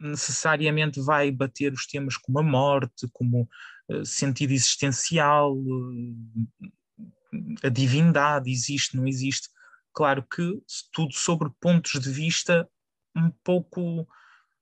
necessariamente 0.00 1.00
vai 1.00 1.30
bater 1.30 1.72
os 1.72 1.86
temas 1.86 2.16
como 2.16 2.38
a 2.38 2.42
morte, 2.42 3.08
como 3.12 3.48
uh, 3.88 4.04
sentido 4.04 4.52
existencial, 4.52 5.56
a 7.62 7.68
divindade 7.68 8.50
existe, 8.50 8.96
não 8.96 9.06
existe. 9.06 9.48
Claro 9.92 10.22
que 10.22 10.62
tudo 10.92 11.12
sobre 11.14 11.50
pontos 11.60 12.00
de 12.00 12.10
vista 12.10 12.68
um 13.16 13.30
pouco 13.42 14.06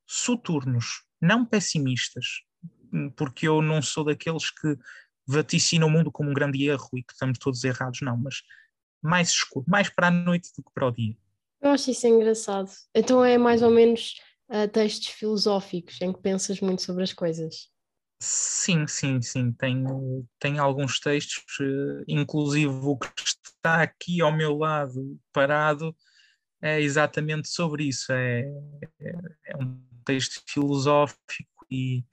soturnos, 0.05 1.06
não 1.21 1.45
pessimistas, 1.45 2.25
porque 3.15 3.47
eu 3.47 3.61
não 3.61 3.81
sou 3.81 4.03
daqueles 4.03 4.49
que 4.49 4.77
vaticinam 5.25 5.87
o 5.87 5.91
mundo 5.91 6.11
como 6.11 6.29
um 6.29 6.33
grande 6.33 6.65
erro 6.65 6.89
e 6.93 7.03
que 7.03 7.13
estamos 7.13 7.37
todos 7.37 7.63
errados, 7.63 7.99
não, 8.01 8.17
mas 8.17 8.41
mais 9.01 9.29
escuro, 9.29 9.65
mais 9.67 9.89
para 9.89 10.07
a 10.07 10.11
noite 10.11 10.49
do 10.55 10.63
que 10.63 10.71
para 10.73 10.87
o 10.87 10.91
dia. 10.91 11.15
Eu 11.61 11.71
acho 11.71 11.91
isso 11.91 12.07
engraçado. 12.07 12.69
Então 12.93 13.23
é 13.23 13.37
mais 13.37 13.61
ou 13.61 13.71
menos 13.71 14.15
uh, 14.49 14.67
textos 14.71 15.07
filosóficos 15.09 15.99
em 16.01 16.13
que 16.13 16.21
pensas 16.21 16.61
muito 16.61 16.81
sobre 16.81 17.03
as 17.03 17.13
coisas. 17.13 17.69
Sim, 18.21 18.87
sim, 18.87 19.21
sim. 19.21 19.51
Tenho, 19.51 20.25
tenho 20.39 20.61
alguns 20.61 20.99
textos, 20.99 21.43
eh, 21.61 22.03
inclusive 22.07 22.73
o 22.73 22.97
que 22.97 23.07
está 23.45 23.83
aqui 23.83 24.21
ao 24.21 24.35
meu 24.35 24.57
lado 24.57 25.19
parado 25.31 25.95
é 26.59 26.81
exatamente 26.81 27.47
sobre 27.47 27.83
isso. 27.85 28.11
É, 28.11 28.41
é, 28.99 29.11
é 29.45 29.57
um 29.57 29.79
texto 30.07 30.41
filosófico 30.47 31.65
e 31.69 32.05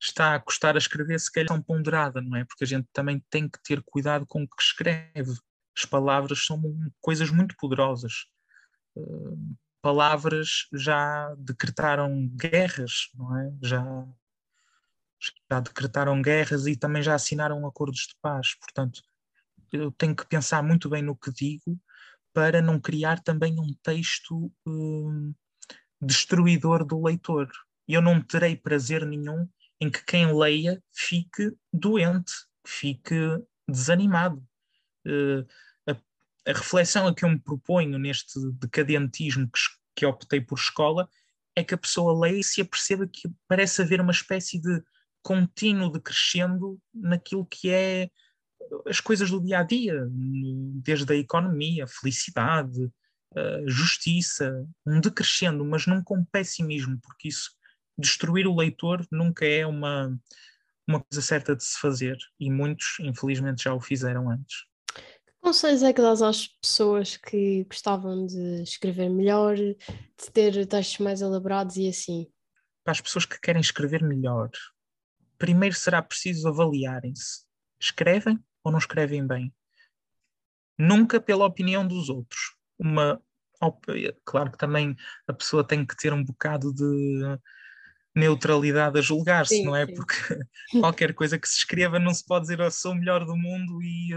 está 0.00 0.34
a 0.34 0.40
custar 0.40 0.74
a 0.74 0.78
escrever, 0.78 1.20
se 1.20 1.30
calhar, 1.30 1.48
tão 1.48 1.60
ponderada, 1.60 2.22
não 2.22 2.36
é? 2.36 2.44
Porque 2.44 2.64
a 2.64 2.66
gente 2.66 2.88
também 2.92 3.22
tem 3.30 3.48
que 3.48 3.62
ter 3.62 3.82
cuidado 3.82 4.26
com 4.26 4.42
o 4.42 4.48
que 4.48 4.62
escreve. 4.62 5.32
As 5.76 5.84
palavras 5.84 6.46
são 6.46 6.62
coisas 7.00 7.30
muito 7.30 7.54
poderosas. 7.58 8.26
Uh, 8.96 9.56
palavras 9.82 10.68
já 10.72 11.34
decretaram 11.38 12.28
guerras, 12.28 13.10
não 13.14 13.38
é? 13.38 13.52
Já 13.62 14.06
já 15.50 15.60
decretaram 15.60 16.20
guerras 16.20 16.66
e 16.66 16.76
também 16.76 17.02
já 17.02 17.14
assinaram 17.14 17.66
acordos 17.66 18.00
de 18.00 18.14
paz. 18.20 18.54
Portanto, 18.54 19.02
eu 19.72 19.90
tenho 19.92 20.14
que 20.14 20.26
pensar 20.26 20.62
muito 20.62 20.88
bem 20.88 21.02
no 21.02 21.16
que 21.16 21.32
digo 21.32 21.78
para 22.32 22.60
não 22.60 22.78
criar 22.78 23.22
também 23.22 23.58
um 23.58 23.72
texto 23.82 24.52
hum, 24.66 25.34
destruidor 26.06 26.84
do 26.84 27.02
leitor. 27.02 27.50
Eu 27.88 28.00
não 28.00 28.20
terei 28.20 28.56
prazer 28.56 29.04
nenhum 29.04 29.48
em 29.80 29.90
que 29.90 30.04
quem 30.04 30.32
leia 30.34 30.82
fique 30.92 31.52
doente, 31.72 32.32
fique 32.66 33.14
desanimado. 33.68 34.42
Uh, 35.06 35.46
a, 35.86 35.92
a 36.50 36.52
reflexão 36.52 37.06
a 37.06 37.14
que 37.14 37.24
eu 37.24 37.28
me 37.28 37.38
proponho 37.38 37.98
neste 37.98 38.38
decadentismo 38.54 39.48
que, 39.48 39.60
que 39.94 40.06
optei 40.06 40.40
por 40.40 40.58
escola 40.58 41.08
é 41.54 41.64
que 41.64 41.74
a 41.74 41.78
pessoa 41.78 42.18
leia 42.18 42.40
e 42.40 42.44
se 42.44 42.60
aperceba 42.60 43.06
que 43.06 43.30
parece 43.48 43.82
haver 43.82 44.00
uma 44.00 44.12
espécie 44.12 44.60
de 44.60 44.82
contínuo 45.22 45.90
decrescendo 45.90 46.78
naquilo 46.94 47.46
que 47.46 47.70
é 47.70 48.10
as 48.86 49.00
coisas 49.00 49.30
do 49.30 49.40
dia 49.40 49.60
a 49.60 49.62
dia, 49.62 50.06
desde 50.10 51.12
a 51.12 51.16
economia, 51.16 51.84
a 51.84 51.88
felicidade, 51.88 52.90
a 53.34 53.68
justiça, 53.68 54.66
um 54.86 55.00
decrescendo, 55.00 55.64
mas 55.64 55.86
não 55.86 56.02
com 56.02 56.24
pessimismo, 56.24 56.98
porque 57.02 57.28
isso 57.28 57.50
destruir 57.98 58.46
o 58.46 58.54
leitor 58.54 59.06
nunca 59.10 59.46
é 59.46 59.66
uma, 59.66 60.16
uma 60.86 61.00
coisa 61.00 61.22
certa 61.22 61.56
de 61.56 61.64
se 61.64 61.78
fazer 61.78 62.16
e 62.38 62.50
muitos, 62.50 62.98
infelizmente, 63.00 63.64
já 63.64 63.74
o 63.74 63.80
fizeram 63.80 64.30
antes. 64.30 64.64
Que 64.94 65.34
conselhos 65.40 65.82
é 65.82 65.92
que 65.92 66.00
dás 66.00 66.22
às 66.22 66.46
pessoas 66.46 67.16
que 67.16 67.64
gostavam 67.64 68.26
de 68.26 68.62
escrever 68.62 69.08
melhor, 69.08 69.56
de 69.56 69.76
ter 70.32 70.66
textos 70.66 70.98
mais 70.98 71.20
elaborados 71.20 71.76
e 71.76 71.88
assim? 71.88 72.30
Para 72.84 72.92
as 72.92 73.00
pessoas 73.00 73.24
que 73.24 73.40
querem 73.40 73.60
escrever 73.60 74.02
melhor, 74.02 74.50
primeiro 75.38 75.74
será 75.74 76.02
preciso 76.02 76.48
avaliarem-se. 76.48 77.44
Escrevem 77.80 78.38
ou 78.62 78.72
não 78.72 78.78
escrevem 78.78 79.26
bem? 79.26 79.54
Nunca 80.78 81.20
pela 81.20 81.46
opinião 81.46 81.86
dos 81.86 82.08
outros. 82.08 82.55
Uma, 82.78 83.20
claro 84.24 84.50
que 84.50 84.58
também 84.58 84.94
a 85.26 85.32
pessoa 85.32 85.66
tem 85.66 85.84
que 85.84 85.96
ter 85.96 86.12
um 86.12 86.24
bocado 86.24 86.72
de 86.72 87.38
neutralidade 88.14 88.98
a 88.98 89.02
julgar-se, 89.02 89.62
não 89.62 89.76
é? 89.76 89.86
Sim. 89.86 89.94
Porque 89.94 90.14
qualquer 90.80 91.14
coisa 91.14 91.38
que 91.38 91.48
se 91.48 91.58
escreva 91.58 91.98
não 91.98 92.14
se 92.14 92.24
pode 92.24 92.44
dizer 92.44 92.60
eu 92.60 92.70
sou 92.70 92.92
o 92.92 92.94
melhor 92.94 93.24
do 93.24 93.36
mundo 93.36 93.82
e, 93.82 94.10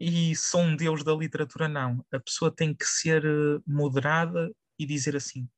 e 0.00 0.36
sou 0.36 0.60
um 0.60 0.76
deus 0.76 1.04
da 1.04 1.14
literatura, 1.14 1.68
não. 1.68 2.04
A 2.12 2.18
pessoa 2.18 2.54
tem 2.54 2.74
que 2.74 2.84
ser 2.84 3.24
eh, 3.24 3.60
moderada 3.66 4.50
e 4.78 4.84
dizer 4.84 5.14
assim: 5.14 5.48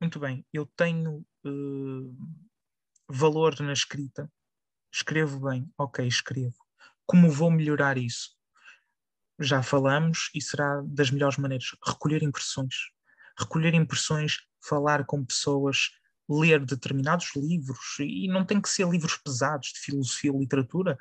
muito 0.00 0.18
bem, 0.18 0.44
eu 0.50 0.64
tenho 0.76 1.22
uh, 1.44 2.16
valor 3.06 3.60
na 3.60 3.74
escrita, 3.74 4.30
escrevo 4.92 5.40
bem, 5.48 5.70
ok, 5.76 6.06
escrevo. 6.06 6.56
Como 7.04 7.30
vou 7.30 7.50
melhorar 7.50 7.98
isso? 7.98 8.30
Já 9.40 9.62
falamos 9.62 10.30
e 10.34 10.42
será 10.42 10.82
das 10.84 11.10
melhores 11.10 11.38
maneiras. 11.38 11.74
Recolher 11.84 12.22
impressões. 12.22 12.74
Recolher 13.38 13.72
impressões, 13.74 14.38
falar 14.62 15.06
com 15.06 15.24
pessoas, 15.24 15.90
ler 16.28 16.64
determinados 16.64 17.34
livros, 17.34 17.98
e 17.98 18.28
não 18.28 18.44
tem 18.44 18.60
que 18.60 18.68
ser 18.68 18.86
livros 18.88 19.16
pesados 19.16 19.72
de 19.72 19.80
filosofia 19.80 20.30
literatura, 20.30 20.96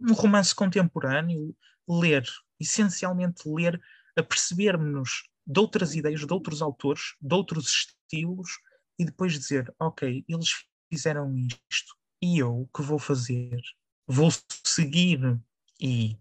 um 0.00 0.12
romance 0.12 0.54
contemporâneo, 0.54 1.56
ler, 1.88 2.24
essencialmente 2.60 3.48
ler, 3.48 3.80
a 4.16 4.22
percebermos 4.22 5.28
de 5.46 5.58
outras 5.58 5.94
ideias, 5.94 6.26
de 6.26 6.32
outros 6.32 6.60
autores, 6.60 7.14
de 7.20 7.34
outros 7.34 7.68
estilos, 7.68 8.50
e 8.98 9.04
depois 9.04 9.32
dizer, 9.32 9.72
ok, 9.80 10.24
eles 10.28 10.66
fizeram 10.92 11.34
isto, 11.70 11.94
e 12.20 12.38
eu 12.38 12.62
o 12.62 12.68
que 12.68 12.82
vou 12.82 12.98
fazer? 12.98 13.60
Vou 14.06 14.30
seguir, 14.64 15.40
e 15.80 16.18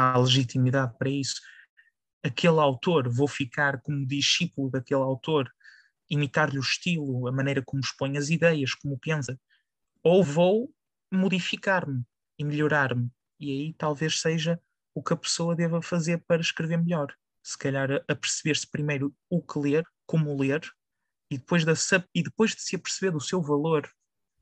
há 0.00 0.18
legitimidade 0.18 0.96
para 0.98 1.10
isso, 1.10 1.40
aquele 2.22 2.58
autor, 2.58 3.08
vou 3.08 3.28
ficar 3.28 3.80
como 3.82 4.06
discípulo 4.06 4.70
daquele 4.70 5.02
autor, 5.02 5.50
imitar-lhe 6.08 6.58
o 6.58 6.62
estilo, 6.62 7.28
a 7.28 7.32
maneira 7.32 7.62
como 7.62 7.80
expõe 7.80 8.16
as 8.16 8.30
ideias, 8.30 8.74
como 8.74 8.98
pensa, 8.98 9.38
ou 10.02 10.24
vou 10.24 10.72
modificar-me 11.12 12.02
e 12.38 12.44
melhorar-me. 12.44 13.10
E 13.38 13.50
aí 13.50 13.74
talvez 13.74 14.20
seja 14.20 14.60
o 14.94 15.02
que 15.02 15.12
a 15.12 15.16
pessoa 15.16 15.54
deva 15.54 15.80
fazer 15.80 16.18
para 16.26 16.40
escrever 16.40 16.78
melhor. 16.78 17.14
Se 17.42 17.56
calhar 17.56 18.04
a, 18.08 18.14
perceber-se 18.14 18.68
primeiro 18.68 19.14
o 19.28 19.40
que 19.40 19.58
ler, 19.58 19.84
como 20.06 20.36
ler, 20.36 20.60
e 21.30 21.38
depois, 21.38 21.64
de, 21.64 21.72
e 22.14 22.22
depois 22.22 22.54
de 22.54 22.60
se 22.60 22.76
aperceber 22.76 23.12
do 23.12 23.20
seu 23.20 23.40
valor, 23.40 23.88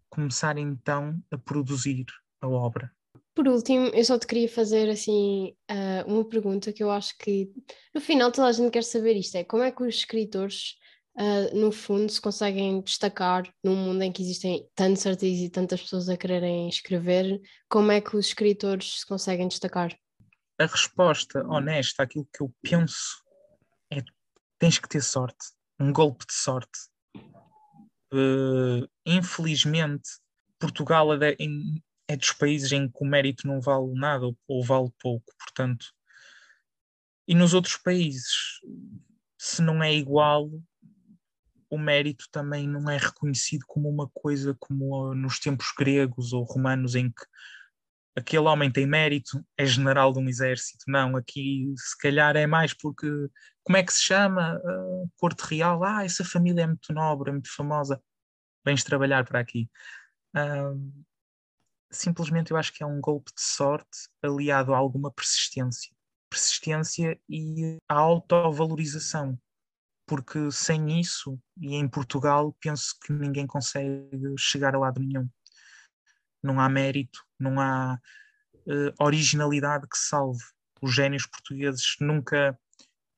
começar 0.08 0.56
então 0.56 1.22
a 1.30 1.36
produzir 1.36 2.06
a 2.40 2.48
obra. 2.48 2.90
Por 3.38 3.46
último, 3.46 3.86
eu 3.94 4.04
só 4.04 4.18
te 4.18 4.26
queria 4.26 4.48
fazer 4.48 4.90
assim 4.90 5.54
uh, 5.70 6.12
uma 6.12 6.28
pergunta 6.28 6.72
que 6.72 6.82
eu 6.82 6.90
acho 6.90 7.16
que 7.16 7.48
no 7.94 8.00
final 8.00 8.32
toda 8.32 8.48
a 8.48 8.52
gente 8.52 8.72
quer 8.72 8.82
saber 8.82 9.14
isto: 9.14 9.36
é 9.36 9.44
como 9.44 9.62
é 9.62 9.70
que 9.70 9.80
os 9.80 9.94
escritores 9.94 10.74
uh, 11.16 11.56
no 11.56 11.70
fundo, 11.70 12.10
se 12.10 12.20
conseguem 12.20 12.80
destacar 12.80 13.48
num 13.62 13.76
mundo 13.76 14.02
em 14.02 14.10
que 14.10 14.22
existem 14.22 14.68
tantos 14.74 15.06
artigos 15.06 15.38
e 15.38 15.50
tantas 15.50 15.80
pessoas 15.80 16.08
a 16.08 16.16
quererem 16.16 16.68
escrever, 16.68 17.40
como 17.68 17.92
é 17.92 18.00
que 18.00 18.16
os 18.16 18.26
escritores 18.26 19.02
se 19.02 19.06
conseguem 19.06 19.46
destacar? 19.46 19.96
A 20.58 20.66
resposta 20.66 21.46
honesta 21.46 22.02
àquilo 22.02 22.28
que 22.36 22.42
eu 22.42 22.52
penso 22.60 23.22
é 23.88 24.02
tens 24.58 24.80
que 24.80 24.88
ter 24.88 25.00
sorte, 25.00 25.46
um 25.78 25.92
golpe 25.92 26.26
de 26.26 26.34
sorte. 26.34 26.76
Uh, 28.12 28.84
infelizmente, 29.06 30.08
Portugal 30.58 31.14
é, 31.22 31.36
é, 32.08 32.16
dos 32.16 32.32
países 32.32 32.72
em 32.72 32.88
que 32.88 32.98
o 33.00 33.06
mérito 33.06 33.46
não 33.46 33.60
vale 33.60 33.92
nada 33.94 34.24
ou, 34.48 34.64
vale 34.64 34.90
pouco, 34.98 35.32
portanto. 35.38 35.86
E 37.26 37.34
nos 37.34 37.52
outros 37.52 37.76
países, 37.76 38.60
se 39.38 39.60
não 39.60 39.82
é 39.82 39.94
igual, 39.94 40.50
o 41.70 41.78
mérito 41.78 42.24
também 42.32 42.66
não 42.66 42.90
é 42.90 42.96
reconhecido 42.96 43.64
como 43.66 43.88
uma 43.90 44.08
coisa 44.14 44.56
como 44.58 45.14
nos 45.14 45.38
tempos 45.38 45.66
gregos 45.76 46.32
ou 46.32 46.42
romanos 46.42 46.94
em 46.94 47.10
que 47.10 47.24
aquele 48.16 48.48
homem 48.48 48.70
tem 48.70 48.86
mérito, 48.86 49.44
é 49.56 49.64
general 49.64 50.12
de 50.12 50.18
um 50.18 50.28
exército. 50.28 50.84
Não, 50.88 51.16
aqui 51.16 51.72
se 51.76 51.96
calhar 51.98 52.36
é 52.36 52.46
mais 52.46 52.74
porque 52.74 53.06
como 53.62 53.76
é 53.76 53.82
que 53.82 53.92
se 53.92 54.02
chama? 54.02 54.58
Uh, 54.64 55.10
Porto 55.18 55.42
Real, 55.42 55.84
ah, 55.84 56.04
essa 56.04 56.24
família 56.24 56.62
é 56.62 56.66
muito 56.66 56.92
nobre, 56.92 57.30
é 57.30 57.32
muito 57.32 57.54
famosa, 57.54 58.02
vens 58.64 58.82
trabalhar 58.82 59.24
para 59.24 59.40
aqui. 59.40 59.68
Uh, 60.34 61.06
simplesmente 61.90 62.50
eu 62.50 62.56
acho 62.56 62.72
que 62.72 62.82
é 62.82 62.86
um 62.86 63.00
golpe 63.00 63.32
de 63.34 63.42
sorte 63.42 64.08
aliado 64.22 64.74
a 64.74 64.78
alguma 64.78 65.10
persistência. 65.10 65.94
Persistência 66.30 67.18
e 67.28 67.78
a 67.88 67.94
autovalorização 67.94 69.38
porque 70.08 70.50
sem 70.50 70.98
isso, 70.98 71.38
e 71.60 71.74
em 71.74 71.86
Portugal, 71.86 72.56
penso 72.58 72.98
que 72.98 73.12
ninguém 73.12 73.46
consegue 73.46 74.34
chegar 74.38 74.74
a 74.74 74.78
lado 74.78 75.00
nenhum. 75.00 75.28
Não 76.42 76.58
há 76.58 76.68
mérito, 76.68 77.22
não 77.38 77.60
há 77.60 78.00
uh, 78.66 79.04
originalidade 79.04 79.86
que 79.86 79.98
salve. 79.98 80.42
Os 80.80 80.94
génios 80.94 81.26
portugueses 81.26 81.96
nunca, 82.00 82.58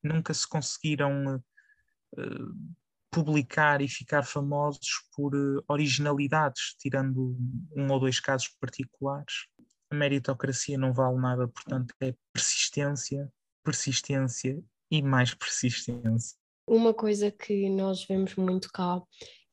nunca 0.03 0.33
se 0.33 0.45
conseguiram 0.45 1.37
uh, 1.37 2.75
publicar 3.11 3.81
e 3.81 3.87
ficar 3.87 4.23
famosos 4.23 5.03
por 5.13 5.35
uh, 5.35 5.63
originalidades, 5.67 6.75
tirando 6.79 7.37
um 7.75 7.91
ou 7.91 7.99
dois 7.99 8.19
casos 8.19 8.49
particulares. 8.59 9.47
A 9.91 9.95
meritocracia 9.95 10.77
não 10.77 10.93
vale 10.93 11.17
nada, 11.17 11.47
portanto, 11.47 11.93
é 12.01 12.15
persistência, 12.33 13.29
persistência 13.63 14.63
e 14.89 15.01
mais 15.01 15.33
persistência 15.33 16.41
uma 16.71 16.93
coisa 16.93 17.29
que 17.29 17.69
nós 17.69 18.05
vemos 18.05 18.35
muito 18.35 18.71
cá 18.71 19.01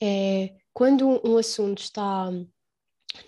é 0.01 0.55
quando 0.73 1.21
um 1.27 1.37
assunto 1.37 1.79
está 1.79 2.31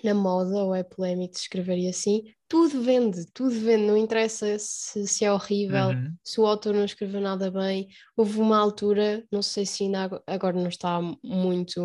na 0.03 0.15
moda 0.15 0.65
ou 0.65 0.75
é 0.75 0.83
polémico 0.83 1.35
de 1.35 1.41
escrever 1.41 1.79
e 1.79 1.89
assim, 1.89 2.23
tudo 2.49 2.83
vende, 2.83 3.27
tudo 3.33 3.51
vende, 3.51 3.87
não 3.87 3.97
interessa 3.97 4.59
se, 4.59 5.07
se 5.07 5.25
é 5.25 5.33
horrível, 5.33 5.89
uhum. 5.89 6.13
se 6.25 6.41
o 6.41 6.47
autor 6.47 6.75
não 6.75 6.85
escreveu 6.85 7.21
nada 7.21 7.51
bem. 7.51 7.89
Houve 8.17 8.41
uma 8.41 8.59
altura, 8.59 9.25
não 9.31 9.43
sei 9.43 9.65
se 9.65 9.85
ainda 9.85 10.23
agora 10.27 10.57
não 10.57 10.69
está 10.69 11.01
muito, 11.23 11.81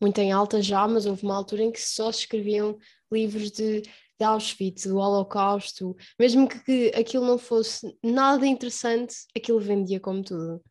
muito 0.00 0.18
em 0.18 0.32
alta 0.32 0.62
já, 0.62 0.88
mas 0.88 1.06
houve 1.06 1.22
uma 1.24 1.36
altura 1.36 1.64
em 1.64 1.72
que 1.72 1.80
só 1.80 2.10
se 2.10 2.20
escreviam 2.20 2.78
livros 3.12 3.50
de, 3.50 3.82
de 3.82 4.24
Auschwitz, 4.24 4.86
do 4.86 4.96
Holocausto, 4.96 5.94
mesmo 6.18 6.48
que, 6.48 6.60
que 6.60 6.92
aquilo 6.98 7.26
não 7.26 7.38
fosse 7.38 7.94
nada 8.02 8.46
interessante, 8.46 9.14
aquilo 9.36 9.60
vendia 9.60 10.00
como 10.00 10.22
tudo. 10.22 10.62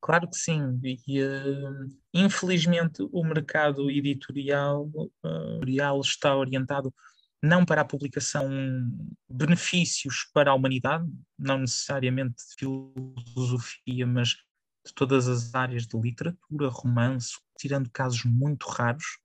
Claro 0.00 0.28
que 0.30 0.36
sim, 0.36 0.80
e 0.82 1.22
uh, 1.22 1.88
infelizmente 2.14 3.06
o 3.12 3.22
mercado 3.22 3.90
editorial, 3.90 4.88
uh, 4.94 6.00
está 6.00 6.34
orientado 6.34 6.92
não 7.42 7.64
para 7.64 7.82
a 7.82 7.84
publicação 7.84 8.48
benefícios 9.28 10.28
para 10.32 10.50
a 10.50 10.54
humanidade, 10.54 11.06
não 11.38 11.58
necessariamente 11.58 12.36
de 12.36 12.54
filosofia, 13.24 14.06
mas 14.06 14.36
de 14.86 14.94
todas 14.94 15.28
as 15.28 15.54
áreas 15.54 15.86
de 15.86 15.98
literatura, 15.98 16.68
romance, 16.68 17.38
tirando 17.58 17.90
casos 17.90 18.24
muito 18.24 18.68
raros, 18.68 19.18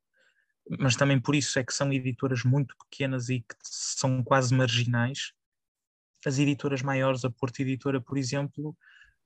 mas 0.79 0.95
também 0.95 1.19
por 1.19 1.35
isso 1.35 1.57
é 1.59 1.63
que 1.63 1.73
são 1.73 1.91
editoras 1.93 2.43
muito 2.43 2.75
pequenas 2.77 3.29
e 3.29 3.39
que 3.39 3.55
são 3.63 4.23
quase 4.23 4.53
marginais. 4.53 5.31
As 6.25 6.39
editoras 6.39 6.81
maiores, 6.81 7.23
a 7.23 7.29
Porto 7.29 7.59
Editora, 7.59 8.01
por 8.01 8.17
exemplo, 8.17 8.75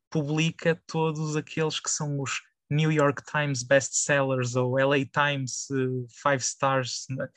publica 0.10 0.82
todos 0.88 1.36
aqueles 1.36 1.80
que 1.80 1.89
são 1.89 2.20
os 2.20 2.41
New 2.70 2.91
York 2.91 3.24
Times 3.24 3.64
bestsellers 3.64 4.55
ou 4.55 4.78
LA 4.78 5.05
Times 5.05 5.70
uh, 5.72 6.07
five 6.10 6.41
stars. 6.41 7.05
Né? 7.10 7.28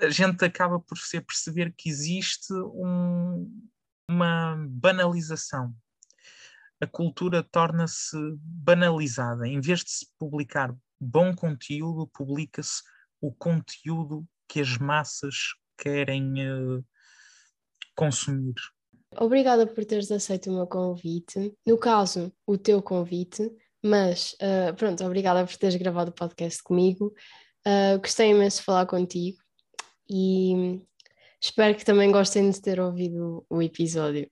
A 0.00 0.10
gente 0.10 0.44
acaba 0.44 0.80
por 0.80 0.96
ser 0.96 1.20
perceber 1.22 1.74
que 1.76 1.88
existe 1.88 2.52
um, 2.52 3.68
uma 4.08 4.56
banalização. 4.68 5.74
A 6.80 6.86
cultura 6.86 7.42
torna-se 7.42 8.16
banalizada. 8.40 9.46
Em 9.46 9.60
vez 9.60 9.84
de 9.84 9.90
se 9.90 10.06
publicar 10.18 10.74
bom 10.98 11.34
conteúdo, 11.34 12.06
publica-se 12.06 12.82
o 13.20 13.32
conteúdo 13.32 14.26
que 14.48 14.60
as 14.60 14.78
massas 14.78 15.34
querem 15.76 16.32
uh, 16.48 16.84
consumir. 17.94 18.54
Obrigada 19.18 19.66
por 19.66 19.84
teres 19.84 20.10
aceito 20.10 20.50
o 20.50 20.54
meu 20.54 20.66
convite. 20.66 21.52
No 21.66 21.76
caso, 21.76 22.32
o 22.46 22.56
teu 22.56 22.80
convite, 22.80 23.50
mas 23.82 24.34
uh, 24.34 24.74
pronto, 24.76 25.04
obrigada 25.04 25.44
por 25.44 25.56
teres 25.56 25.76
gravado 25.76 26.10
o 26.10 26.14
podcast 26.14 26.62
comigo. 26.62 27.12
Uh, 27.66 27.98
gostei 28.00 28.30
imenso 28.30 28.58
de 28.58 28.64
falar 28.64 28.86
contigo 28.86 29.38
e 30.08 30.80
espero 31.40 31.76
que 31.76 31.84
também 31.84 32.10
gostem 32.10 32.50
de 32.50 32.60
ter 32.60 32.80
ouvido 32.80 33.44
o 33.50 33.60
episódio. 33.60 34.30